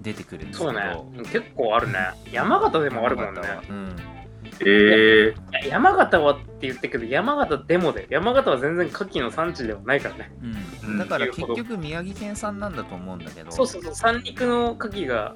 [0.01, 0.76] 出てくるんですけどそ
[1.14, 1.28] うね。
[1.31, 1.99] 結構あるね。
[2.33, 3.41] 山形でもあるもんね。
[3.68, 4.20] うん
[4.67, 5.35] え
[5.69, 10.33] 山形はって言ったけど、山形でもで、山形は全然牡蠣の産地ではないからね。
[10.43, 10.95] う、うん。
[10.97, 13.51] んだから結局宮城県産なんだと思うんだけど。
[13.51, 15.35] そうそうそう、三陸の牡蠣が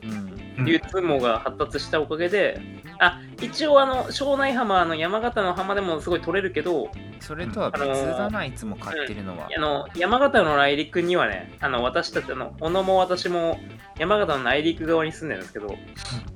[0.58, 2.60] う流通網が発達したおかげで、
[2.98, 13.58] あ一応あの庄内浜あの山形の浜でもすごい取れるけどそれとは別だな、いつも買ってるのは、あの山形の内陸にはねあの私たちあの小野も私も
[13.98, 15.76] 山形の内陸側に住んでるんですけど、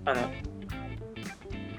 [0.05, 0.21] あの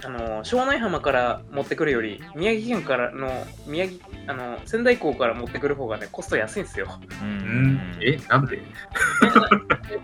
[0.03, 3.29] あの庄内浜から持ってくるより宮城県からの
[3.67, 6.87] 宮城あの仙台港から持ってくる方がねコスト安いんですよ。
[7.21, 7.27] うん。
[7.27, 8.61] うん、え、なんで？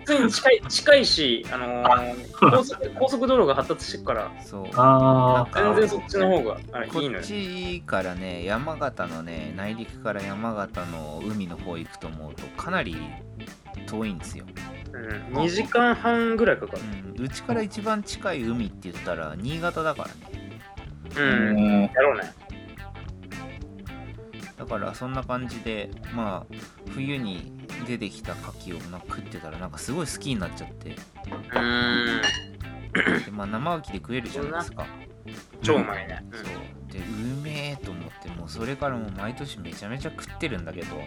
[0.04, 4.66] 普通に近い近いし、あのー高速高速道路が発達してるからそう。
[4.74, 7.22] ああ、全然そっちの方がいいのよ。
[7.22, 12.98] ちからね山形のね内陸から山形の海の方行くと思うとかなり
[13.82, 14.46] 遠いんですよ、
[14.94, 16.82] うん、2時間半ぐらいかかる。
[17.18, 20.62] うん、うちから一番近い海って言ったら新潟だからね。
[21.16, 21.58] う、うん。
[21.58, 21.82] ん。
[21.84, 22.34] やろうね。
[24.58, 26.56] だからそんな感じでまあ
[26.92, 27.52] 冬に
[27.86, 30.90] 出てきた牡蠣をなんか食ってたらなんかすごい好きになっちゃって。
[30.90, 34.86] うーん、で、まあ、生牡蠣で食えるじゃないですか。
[35.62, 36.24] 超うまいね。
[36.32, 36.46] そう。
[36.96, 40.96] でうめえと思ってもうそれからもう毎年めちゃめちゃ食ってるんだけど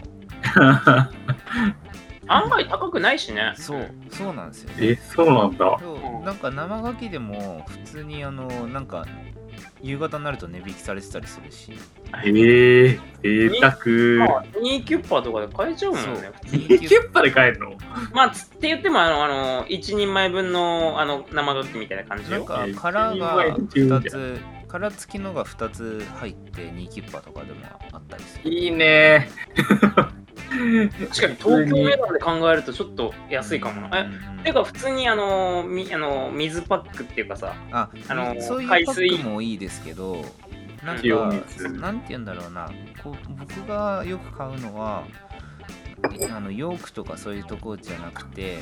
[2.29, 3.53] 案外高くないしね。
[3.57, 5.79] そうそうなんですよえ、そうなんだ。
[5.81, 9.07] そうなんか生牡蠣でも普通にあのなんか
[9.81, 11.72] 夕方になると値引きされてたりするし
[12.24, 12.29] え
[12.91, 14.29] えー、贅沢。
[14.29, 16.31] まあ、2キュッパーとかで買えちゃうもんね。
[16.43, 17.72] 普通にキュッパで買えるの？
[18.12, 22.39] まあ、つって言っても、あの、あの1人前分のあの生牡蠣みたいな感じよ。
[22.39, 28.51] なんかえー殻が一人前2つ殻付きのが2つ入って2キュッパとかでもあったりする。
[28.51, 29.29] いいね。
[31.12, 33.99] しかに東京値段で考えるとちょっと安いかもな。
[33.99, 39.09] え、ていうか普通にあのみあの水パックっていうかさ、ああのそういうパ海水。
[39.11, 40.25] ックもいいですけど
[40.85, 41.69] なん塩か水。
[41.71, 42.71] なんて言うんだろうな。
[43.03, 45.05] こう僕がよく買うのは
[46.31, 48.59] あのヨークとかそういうとこじゃなくて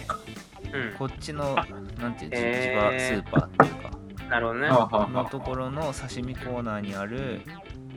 [0.73, 1.67] うん、こっちのあ
[2.01, 3.91] なんていう地へ場ースーパーっていうか
[4.29, 4.69] なるほどね。
[4.69, 7.43] のところの刺身コーナーにある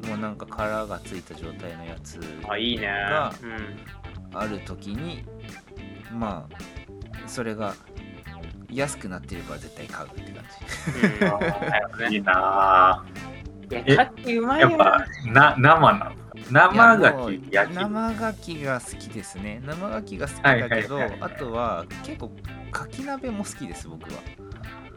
[0.08, 2.88] もうなんか殻がついた状態のやつあ、いいね。
[2.88, 4.38] がうん。
[4.38, 5.26] ある時に
[6.12, 7.74] まあそれが
[8.72, 12.06] 安くなってれば絶対買うって感じ。
[12.08, 12.14] うん。
[12.14, 13.04] いいな
[13.72, 14.58] いや、牡蠣うまぁ。
[14.58, 14.70] いよ。
[14.70, 14.78] ね。
[14.78, 16.16] やっぱ、な、生なの？
[16.50, 17.54] 生牡蠣？
[17.54, 17.76] 焼き？
[17.76, 19.62] 生牡蠣が好きですね。
[19.66, 21.32] 生牡蠣が好きだけど、はいはいはいはい。
[21.34, 22.32] あとは結構
[22.74, 24.20] 牡蠣鍋も好きです僕は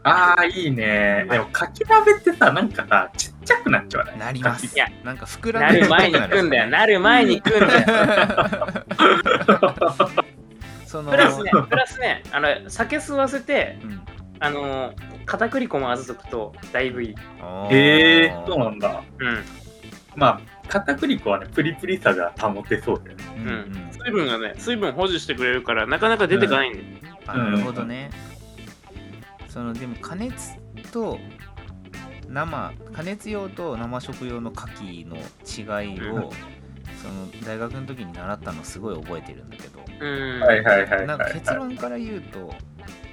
[0.05, 1.27] ああいいね。
[1.31, 4.19] でも牡蠣鍋ってさなんかさちっちゃくなっちゃわない？
[4.19, 4.67] なります。
[4.67, 4.87] 牡いや。
[5.05, 6.71] なんか膨らなんる前にな来んだよ。
[6.71, 7.01] なる。
[7.01, 7.87] 前に来んだよ。
[10.87, 14.01] そのプラスねプラスねあの酒吸わせてうん。
[14.41, 14.93] あの
[15.25, 17.15] 片栗粉も混ぜとくとだいぶいい。
[17.41, 17.75] あー。
[17.75, 19.03] へえそうなんだ。
[19.19, 19.45] うん。
[20.17, 23.25] まあ片栗粉はねプリプリさが保てそうだよね。
[23.37, 23.93] うんうん。
[23.93, 26.85] 水分がね水分保持してくれるからなかなか出てかないんだよ、
[27.27, 28.11] あなるほどね、
[29.53, 30.57] そのでも加熱
[30.93, 31.19] と
[32.29, 35.17] 生加熱用と生食用の牡蠣の
[35.85, 36.31] 違いを、うん。
[37.03, 42.55] その大学の時に習ったのすごい覚えてるんだけど、うんはいはいはいなんかはい結論から言うと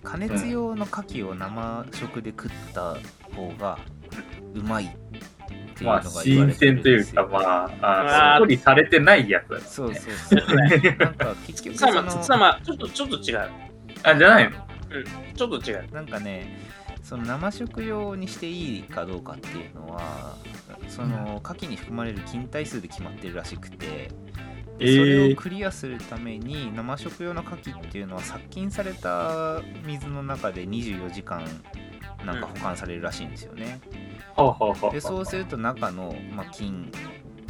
[0.04, 2.98] 加熱用の牡蠣を生食で食った
[3.36, 3.80] 方が
[4.54, 4.90] うまいっ
[5.76, 7.30] ていうのまあが言われ新てるん鮮というかですよ。
[7.32, 7.40] ま
[7.82, 10.56] ああ処理されてないやつそうそうそう。
[10.56, 12.04] なんか結局その
[12.64, 13.50] ちょっとちょっと違う。
[14.04, 14.68] あじゃないの？
[15.36, 15.92] ちょっと違う。
[15.92, 16.58] なんかね
[17.04, 20.36] その生食用にしていいかどうかっていうのは
[20.88, 24.12] その牡蠣に含まれる菌体数で決まってるらしくて
[24.80, 24.86] えー。
[24.86, 31.44] でそれをクリアするために生食用の牡蠣っていうのは殺菌された水の中で24時間
[32.26, 33.80] なんか保管されるらしいんですよね。
[34.36, 34.92] はあはあはあ。
[34.92, 36.92] でそうすると中の、まあ、菌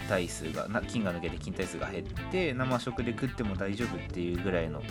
[0.10, 4.82] 体数がな菌が抜けて菌体数が減って生食で食っても大丈夫っていうぐらいの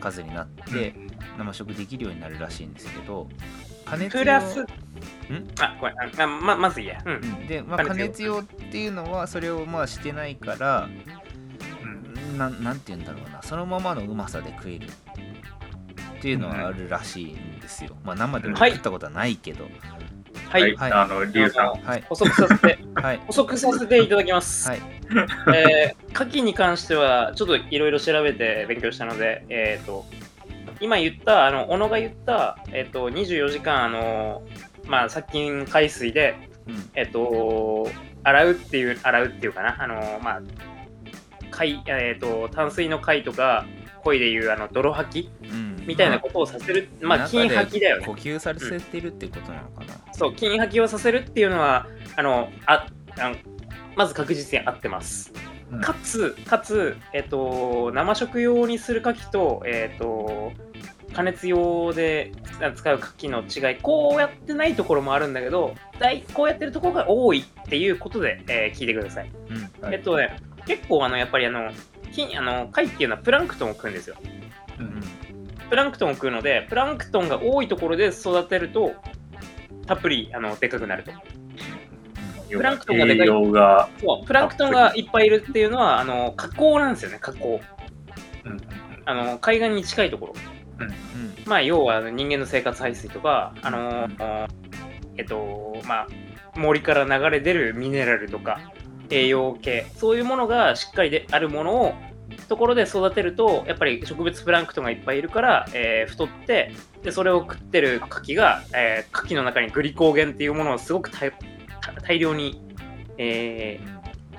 [0.00, 0.94] 数になって、
[1.38, 3.28] 生食できるようになるらしいんですけど
[3.86, 4.64] 加熱用プラス。
[5.60, 7.02] あこれああままずいいや。
[7.04, 7.14] うん。
[7.14, 7.46] うん。
[7.46, 10.88] で、まあ、加加熱熱用っていうのはそれをまあしてないから
[11.82, 11.86] う
[12.34, 12.38] ん。
[12.38, 13.42] なんなんて言うんだろうな。
[13.42, 14.88] そのままのうまさで食える
[16.16, 19.64] っていうのはあるらしいんですよ、まあ生でもはい食ったことはないけど。
[19.64, 19.72] はい、
[20.48, 20.92] はい、はい。
[20.92, 21.74] あの、リュウさん。
[21.82, 22.04] はい。
[22.08, 22.78] 補足させて。
[22.94, 23.16] はい。
[23.26, 24.80] 補足させていただきます、はい。
[25.54, 30.04] えー、牡蠣に関してはちょっといろいろ調べて勉強したので、えー、と
[30.80, 34.42] 今言ったあの小野が言った、えー、と24時間あの、
[34.84, 36.36] まあ、殺菌海水で、
[36.66, 36.90] うん。
[36.94, 37.88] えー、と
[38.24, 39.82] 洗うっていう洗うっていうかな。
[39.82, 40.42] あの、まあ
[41.50, 43.64] 貝えー、と淡水の貝とか
[44.02, 45.30] 鯉でいうあの泥吐き。
[45.48, 52.86] うんみたいなことをさせる、まあ金吐きだよね呼吸させてるってことなのかな、そう、金吐きをさせるっていうのは、あの、あ、
[53.18, 53.36] あの
[53.96, 55.32] まず確実に合ってます。
[55.70, 60.52] うんかつ、かつ、えっと、生食用にする牡蠣と、えっと、
[61.12, 62.32] 加熱用で
[62.76, 69.30] 使う牡蠣の違い、こうやってないところもあるんだけど、大こうやってるところが多いっていうことで、えー聞いてください。
[69.50, 71.72] うんはいえっとね、結構、あの、やっぱりあの、
[72.12, 74.16] 金あの貝っていうのはプランクトンを食うんですよ。
[75.68, 78.94] プランクトンを食うので、プランクトンが多いところで育てると、
[79.86, 81.12] たっぷりあのでかくなると。
[82.50, 83.26] プランクトンがでかい。
[83.26, 87.60] そうプランクトンがいっぱいいるっていうのはあの河口なんですよね河口。
[88.44, 88.60] うん
[89.08, 90.34] あの海岸に近いところ。
[90.80, 90.92] うん
[91.46, 94.08] まあ要は人間の生活排水とかあの
[95.16, 96.08] えっとまあ
[96.56, 98.60] 森から流れ出るミネラルとか
[99.10, 99.86] 栄養系。
[99.96, 101.94] そういうものがしっかりであるものを
[102.46, 106.72] ところで育てるとやっぱり植物プランクトンがいっぱいいるから、えー太って
[107.02, 111.32] でそれを食ってる牡蠣が、えー牡蠣の中にグリコーゲンっていうものをすごく大
[112.02, 112.60] 大量に、
[113.18, 113.96] えー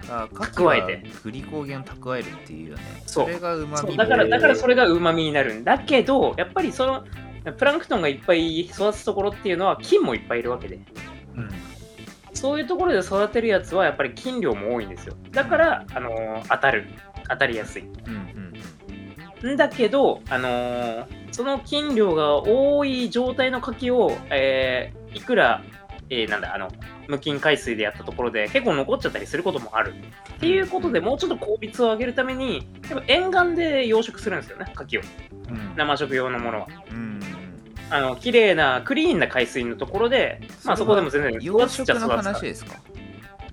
[0.10, 1.03] あ蓄えはて。
[1.24, 2.84] グリコーゲンを蓄えるっていうよね。
[3.05, 3.30] そう。
[3.30, 7.05] れがうまみだからねだからそれがうまみになるんだけどやっぱりその
[7.58, 10.80] プランクトンがいっぱい育つところっていうのは菌もいっぱいいるわけで。
[11.36, 11.49] うん。
[12.34, 15.16] そういうところで育てるやつはやっぱり菌量も多いんですよ。
[15.32, 16.88] だから、あのー当たる
[17.30, 17.84] 当たりやすい。
[17.84, 18.53] うん
[19.43, 19.57] うんん。
[19.57, 25.63] だけど、あのーその菌量が多い状態の牡蠣を、えーいくら、
[26.09, 26.69] えーなんだあの
[27.07, 29.93] 無菌海水でやったところで結構残っちゃったりすることもある。
[30.36, 35.01] っていうことでもうちょっと効率を上げるためにやっぱ沿岸で養殖するんですよね牡蠣を。
[35.49, 35.75] うん。
[35.75, 36.67] 生食用のものは。
[36.91, 37.47] うんうん
[37.89, 42.75] あの綺麗なクリーンな海水のところでまあそこでも全然養育つっちゃ殖の話ですか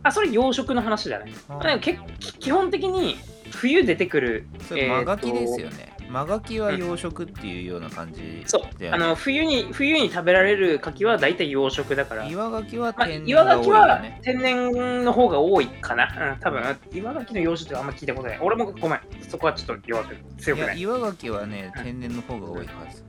[0.03, 1.33] あそれ養殖の話じゃない。
[1.49, 2.01] あでもけ
[2.41, 3.17] 基本的に
[3.51, 5.95] 冬出てくるそれマガキですよね。
[6.09, 8.63] マガキは養殖っていうような感じそう。
[8.79, 9.05] だよね。
[9.05, 12.27] あの冬に冬に食べられる牡蠣は大体養殖だから。
[12.27, 16.35] 岩ガキはまあ、天然岩が多天然の方が多いかな。
[16.35, 16.63] うん、多分。
[16.93, 18.39] 岩牡蠣の養殖はあんま聞いたことない。
[18.41, 19.01] 俺もごめん。
[19.29, 20.79] そこはちょっと弱く、強くない。
[20.79, 23.05] 岩ガキはね天然の方が多いはず。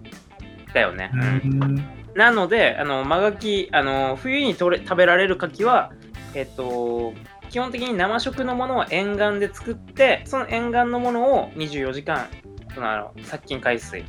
[0.74, 1.12] だよね。
[1.14, 1.76] ううん。
[1.76, 5.92] んなので、あの、マガキ、あの、冬に取れ食べられる牡蠣は、
[6.34, 7.14] えっと、
[7.56, 12.28] 基本的に生食のものは沿岸で作って、その沿岸のものを24時間、
[12.74, 14.04] そのあの殺菌海水、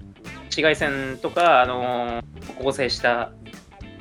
[0.46, 2.24] 紫外線とか、あの
[2.60, 3.30] 合成した、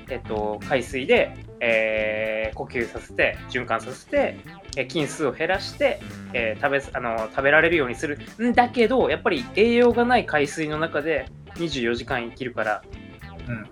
[0.10, 4.40] えっと、海水でえー呼吸させて循環させて、
[4.78, 6.00] えー菌数を減らして、
[6.34, 8.18] えー食べあの食べられるようにする。
[8.42, 11.28] んだけどやっぱり栄養がない海水の中で
[11.58, 12.82] 24時間生きるから
[13.48, 13.70] うん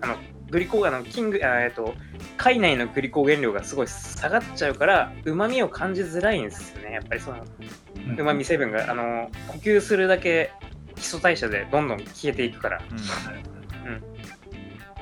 [0.54, 1.94] グリコあのキングあえっと
[2.36, 6.92] 体内のグリコーゲン量がすごい下がっちゃうからうまみを感じづらいんですよね。
[6.92, 7.44] やっぱりその。
[8.06, 8.20] うん。
[8.20, 10.52] うまみ成分があの呼吸するだけ
[10.94, 12.82] 基礎代謝でどんどん消えていくから。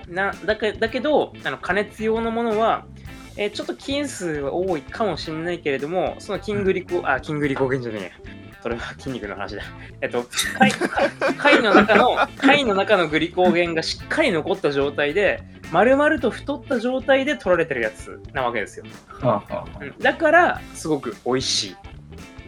[0.08, 2.86] なだけだけどあの加熱用のものは、
[3.36, 8.10] えーちょっと菌数は多いかもしれないけれどもその筋グリコ、あ筋グリコーゲンじゃねえや
[8.62, 9.62] それは筋肉の話だ。
[10.00, 10.24] えっと
[10.58, 10.70] 貝
[11.36, 15.42] 貝の中の貝の中のグリコーゲンがしっかり残った状態で
[15.72, 19.78] 丸々と太った状態で取られてるやつなわけですよ、はあはあ。
[19.80, 19.98] うん。
[19.98, 21.76] だからすごく美味しい、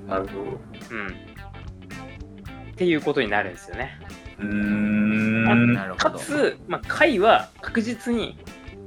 [0.08, 0.40] なるほど。
[0.42, 3.98] うん、っていうことになるんですよね。
[4.38, 5.74] うーん。
[5.74, 6.10] なるほど。
[6.10, 8.38] かつ、まあ、貝は確実に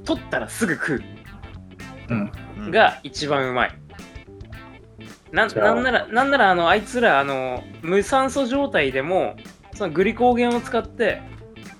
[0.04, 1.02] 取ったらすぐ食う。
[2.10, 2.32] うん。
[2.58, 2.70] うん。
[2.70, 3.77] が一番うまい。
[5.32, 9.36] ななんなら、なんならあのあいつらあの無酸素状態でも
[9.74, 11.22] そのグリコーゲンを使って、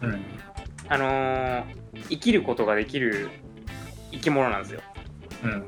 [0.03, 0.25] うん。
[0.89, 1.65] あのー
[2.11, 3.29] 生きることができる
[4.13, 4.81] 生き物なんですよ。
[5.45, 5.65] うん。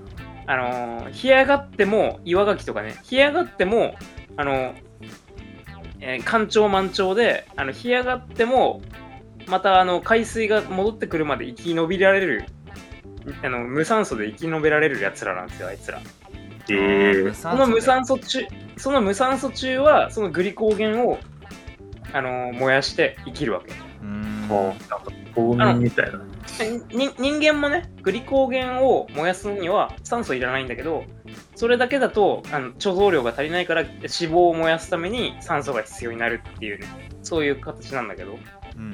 [0.47, 3.95] あのー干上がっても岩牡蠣とかね干上がっても
[4.37, 4.75] あの
[6.01, 8.81] えー干潮満潮であの干上がっても
[9.47, 12.45] またあの海水が戻ってくるまで生き延びられる
[13.43, 16.01] あの無酸素で生き延びられるやつらなんですよあいつら。
[16.75, 18.47] ええその無酸素中、
[18.77, 21.19] その無酸素中は、そのグリコーゲンを、
[22.13, 23.73] あのー燃やして生きるわけ。
[24.03, 24.23] うん。
[24.49, 26.21] もう、なんか、冬眠みたいな。
[26.93, 31.05] に人間もね、グリコーゲンを燃やすには酸素いらないんだけど、
[31.55, 36.87] それだけだとあの貯蔵量が足りないから脂肪を燃やすために酸素が必要になるっていうね、
[37.23, 38.39] そういう形なんだけど、
[38.77, 38.93] うん。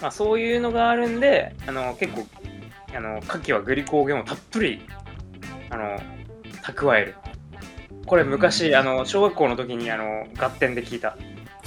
[0.00, 2.26] まあ、そういうのがあるんで、あの結構、
[2.94, 4.82] あの牡蠣はグリコーゲンをたっぷり
[5.70, 5.98] あの
[6.66, 7.14] 蓄える。
[8.06, 11.16] これ昔、うんあの小学校の時にあの合点で聞いた。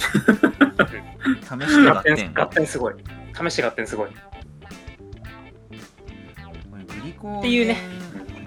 [0.00, 2.94] 試して合合点点合点すごい。
[3.34, 4.10] 試して合点すごい。
[4.10, 4.16] グ
[7.04, 7.76] リコーっていうね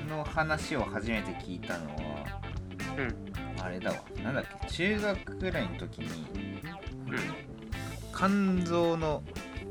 [0.10, 2.26] の話を初めて聞いたのは、
[3.64, 4.68] あれだわなんだっけ？
[4.70, 6.26] 中学ぐらいの時に
[7.08, 7.20] うん。
[8.16, 9.24] 肝臓の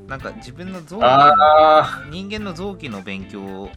[0.08, 1.02] なんか自分の臓器
[2.10, 3.70] 人間の臓器の勉強を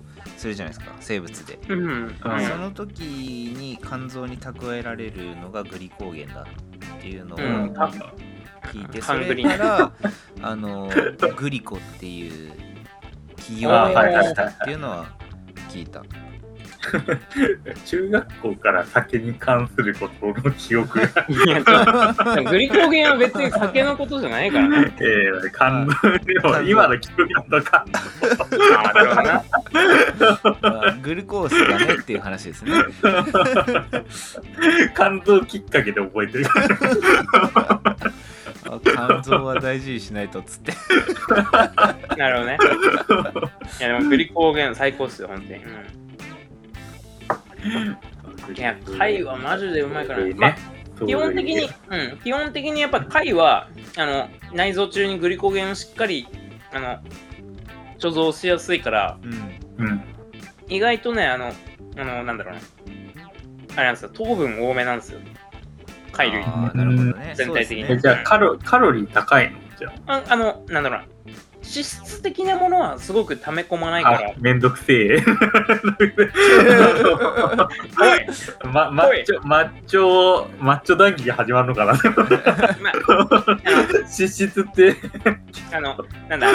[0.45, 2.15] するじゃないですか生物で、うん。
[2.21, 6.45] その時に肝臓に蓄えられるのがグリコーゲンだ
[6.97, 7.73] っていうのをうん
[8.71, 9.91] 聞いて、それから
[10.41, 10.89] あの
[11.35, 12.51] グリコっていう
[13.37, 14.23] 企業 あ名はいはいはい。
[14.23, 15.05] にしたっていうのは
[15.69, 16.03] 聞いた。
[17.85, 21.07] 中学校から酒に関することの記憶が、
[22.49, 24.95] グリコーゲンは別に酒のことじゃないからね。
[24.99, 27.85] えー、感動、でも今の記憶だと感
[28.75, 29.39] ああ、なる
[30.37, 32.71] ほどグルコースがねっていう話ですね。
[33.01, 36.45] 動、感動きっかけで覚えてる。
[38.67, 40.73] あ肝臓は大事にしないとっつって。
[42.17, 42.57] なるほどね。
[43.79, 45.63] いや、でもグリコーゲン最高っすよ、本当に。
[45.63, 45.67] う
[46.01, 46.04] ん
[48.55, 50.23] いや、貝はマジでうまいから。
[50.23, 50.33] ね。
[50.35, 50.55] まあ
[51.05, 56.25] 基本的に、うん、基本的にやっぱ貝はあの内臓中にグリコゲンをしっかり
[56.71, 56.99] あの
[57.99, 59.27] 貯蔵しやすいからう
[59.83, 60.01] んうん。
[60.69, 61.51] 意外とねあの
[61.97, 62.59] あのなんだろうな
[63.75, 64.09] あれなんですよ。
[64.13, 65.19] 糖分多めなんですよ。
[66.13, 66.45] 貝類。
[66.45, 67.33] なるほどね。
[67.35, 67.91] 全体的に。
[67.91, 69.57] えじゃあカロ、カロリー高いの？
[69.77, 71.05] じゃああのなんだろうな
[71.67, 74.05] 脂質的なものはすごく溜め込まないあ。
[74.05, 75.23] からあ、めんどくせえ。
[78.71, 81.99] ま、マッチョ、マッチョ、マッチョ談義が始まるのかなま
[82.91, 83.45] あ
[84.05, 84.95] 脂質って、
[85.71, 85.97] あの
[86.29, 86.47] なんだ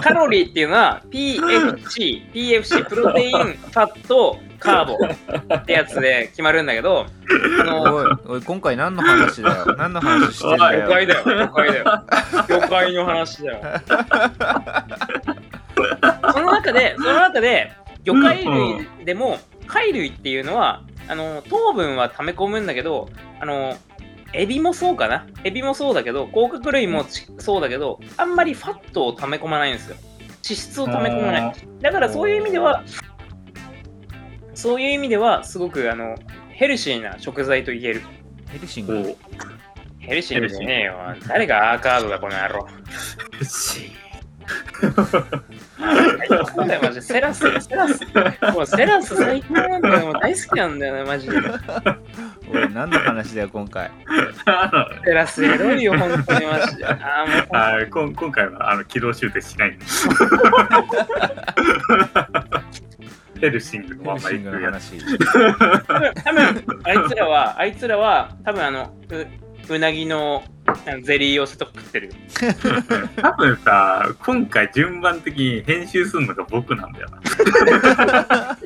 [0.00, 4.98] カロリーっていうのは PFC、PFC、プロテイン、ファット、カーボ
[5.56, 7.04] ってやつで決まるんだけど、
[7.60, 9.66] あの、おい、おい、今回何の話だよ。
[9.76, 10.86] 何の話してんだよ。
[10.86, 11.84] 魚介だよ、魚介だよ。
[12.48, 13.60] 魚介の話だよ。
[16.32, 17.72] その中で、その中で、
[18.04, 23.10] 魚介類でも、貝類っていうのは、あの糖分は溜め込むんだけど、
[23.40, 23.76] あの
[24.32, 29.96] エビもそうかなエビもそうだけど、甲殻類もちそうだけど、あんまりファットを溜め込まないんですよ。
[30.44, 31.54] 脂質を溜め込まない。
[31.80, 32.82] だからそういう意味では、
[34.64, 36.16] そういう意味では、すごくあの
[36.48, 38.00] ヘルシーな食材と言える。
[38.50, 39.14] ヘルシンこグ。
[39.98, 40.94] ヘルシーじゃねえよ。
[41.28, 42.66] 誰がアーカードだ、この野郎。
[43.42, 43.92] う、し
[46.18, 47.02] 最高だよ、マジで。
[47.02, 48.00] セラス、セラス。
[48.54, 50.06] もうセラス最高なんだよ。
[50.06, 51.36] もう大好きなんだよね、マジで。
[51.36, 51.40] お
[52.58, 53.90] い、何の話だよ、今回。
[54.46, 56.86] あセラスエロいよ、本当にマジで。
[56.86, 59.84] ああ、もうのあ今今回はあの軌道修正しないんで
[63.40, 64.94] ヘルシングのままヘルシングの行くやつ。
[64.94, 66.14] 話。
[66.24, 69.26] 多分あいつらは、あいつらは、多分あの、う
[69.74, 70.44] うなぎの
[71.02, 72.14] ゼリー寄せとか食ってるよ。
[73.16, 78.58] 多分さ、今回順番的に編集するのが僕なんだよな。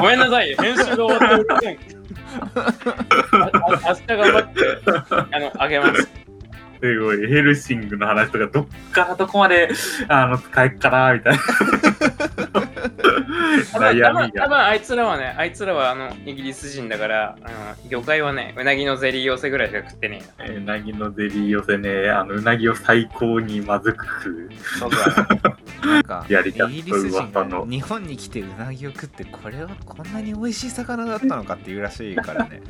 [0.00, 1.78] ごめんなさい、編集が終わっておりません。
[2.40, 2.74] あ
[3.32, 4.60] あ明日頑張って、
[5.30, 6.27] あの、あげます。
[6.80, 9.68] すごい、ヘルシングの話とか、どっからどこまで
[10.08, 11.40] あの使えっかな、みたいな。
[13.72, 14.12] 多分多悩みが。
[14.12, 17.48] 分多分あいつらはね、あいつらはあのイギリス人だから、あ
[17.84, 20.58] の魚介はね、うなぎのゼリー寄せぐらいしか食ってねえよ。
[20.58, 24.50] うなぎのゼリー寄せね、あのうなぎを最高にまずく食う。
[24.78, 32.62] そうだなんか、 やりたイギリス人が日本に来てうなぎを食って、これはこんなに美味しい魚だったのかっていうらしいからね。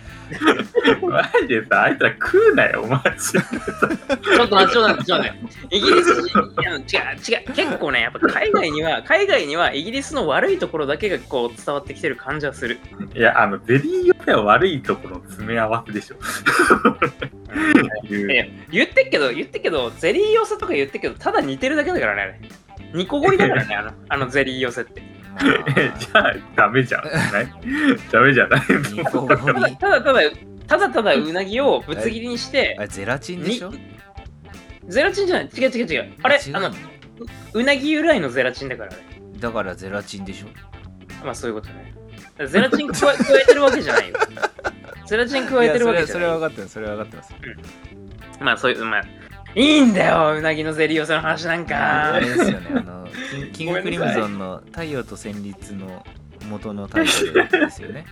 [1.02, 3.40] マジでさ、あいつら食うなよ、マジで。
[3.40, 5.76] ちょっと待って、ちょっと待って、ちょっと待って。
[5.76, 12.78] イギリス人、違う、違う、結構ね、やっぱ海外には、海外にはイギリスの悪いところだけがこう伝わってきてる感じはする。
[13.14, 16.16] いや、あの、ゼリー寄せは悪いところの詰め合わせでしょ。
[18.08, 22.40] いや言ってっけど、言ってっけど、ゼリー寄せとか言ってっけど、ただ似てるだけだからね、あれ。
[22.94, 25.02] ニコゴリだからね、あの あのゼリー寄せって。
[25.98, 27.04] じゃあ、ダメじゃん。
[27.04, 27.10] な
[27.42, 27.48] い？
[28.10, 28.60] ダメじゃない？
[29.04, 29.76] ただリ。
[29.76, 33.72] ただただ、ただうなぎをぶつ切りにしてあ、れゼラチンでしょ？
[34.88, 36.12] ゼラチンじゃない、違う違う違う。
[36.22, 36.72] あれあのう、
[37.54, 38.96] うなぎ由来のゼラチンだからね。
[39.40, 40.48] だからゼラチンでしょ？
[41.24, 41.94] まあそういうことね。
[42.47, 44.16] ゼラチン加え加えてるわけじゃないよ。
[45.06, 46.35] ゼラチン加えてるわけじゃそれない。
[46.35, 46.73] は分かってます。
[46.74, 47.35] それは分かってます。
[48.40, 49.02] まあそういう、まあ、
[49.55, 51.65] いいんだよ、うなぎのゼリー寄せの話なんあ
[52.12, 52.27] かれ。
[52.27, 52.66] ですよね。
[52.77, 53.09] あの、
[53.52, 56.06] キングクリムゾンの太陽と旋律の
[56.48, 58.05] 元のタイトルですよね。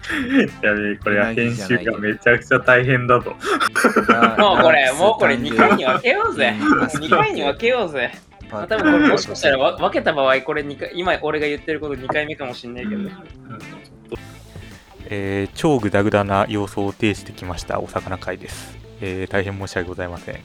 [0.63, 3.31] やべえ、これは編集がめちゃくちゃ大変だと。
[4.43, 6.57] もうこれ、もうこれ2回に分けようぜ。
[6.59, 8.11] うん2回に分けようぜ。
[8.51, 13.11] まあ、多分これもしかしたらわ分けた場合、これ2回、今俺が言ってること2回目かもしんないけど。
[15.09, 20.41] えー超グダグダな様相を呈してきましたお魚会です、えー大変申し訳ございません、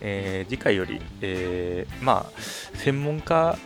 [0.00, 2.40] えー次回より、えーまあ
[2.74, 3.58] 専門家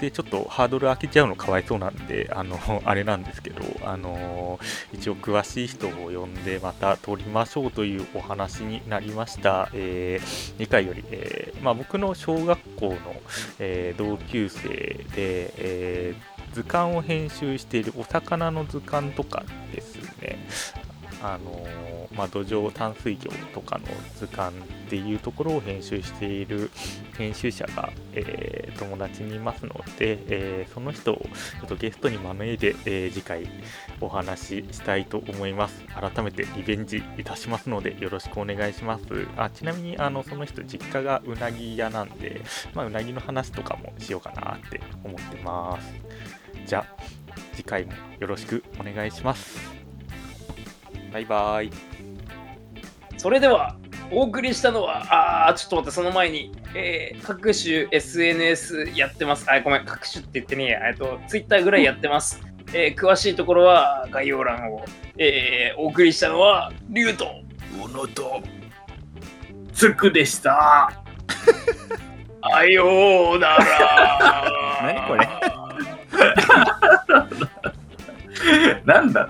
[0.00, 4.60] でちょっとハードル上げちゃうのかわいそうなんであの あれなんですけどあの
[4.92, 12.98] 一応詳しい人を呼んでまた撮りましょうというお話になりました、えー次回より、えーまあ、僕の小学校の、
[13.58, 19.44] えー同級生で、えー図鑑を編集しているお魚の図鑑とか
[19.74, 20.38] ですね、
[21.22, 21.66] あの
[22.14, 23.84] まあ、土壌淡水魚とかの
[24.18, 26.70] 図鑑っていうところを編集している
[27.16, 33.48] 編集者が、えー友達にいますので、えーその人をちょっとゲストに招いて、えー次回
[34.00, 35.82] お話ししたいと思います。
[35.86, 39.04] 改めてリベンジいたしますのでよろしくお願いします。
[39.36, 42.42] あちなみにあのその人実家がうなぎ屋なんで、
[42.74, 45.94] まあ、うなぎの話とかもしようかなって思ってます。
[46.66, 47.02] じゃあ
[47.54, 49.75] 次回もよろしくお願いします。
[51.16, 51.70] バイバイ。
[53.16, 53.76] それでは、
[54.10, 59.50] お送りしたのは、あー、ちょっと待って、その前に、えー各種 SNS やってます。
[59.50, 60.88] あ、ごめん、各種って言ってねえや。
[60.90, 62.40] えっと、Twitter ぐらいやってます。
[62.74, 64.84] えー詳しいところは概要欄を。
[65.16, 67.26] えーお送りしたのは、リュウと、
[67.82, 68.42] うのと。
[69.72, 70.90] つくでした。
[72.42, 74.52] あようなら。
[74.84, 75.28] 何これ？
[78.84, 79.28] なんだ？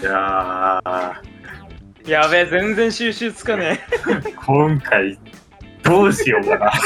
[0.00, 2.10] いやー。
[2.10, 3.80] やべえ全然収集つかね
[4.26, 4.32] え。
[4.46, 5.18] 今回
[5.82, 6.70] どうしようかな。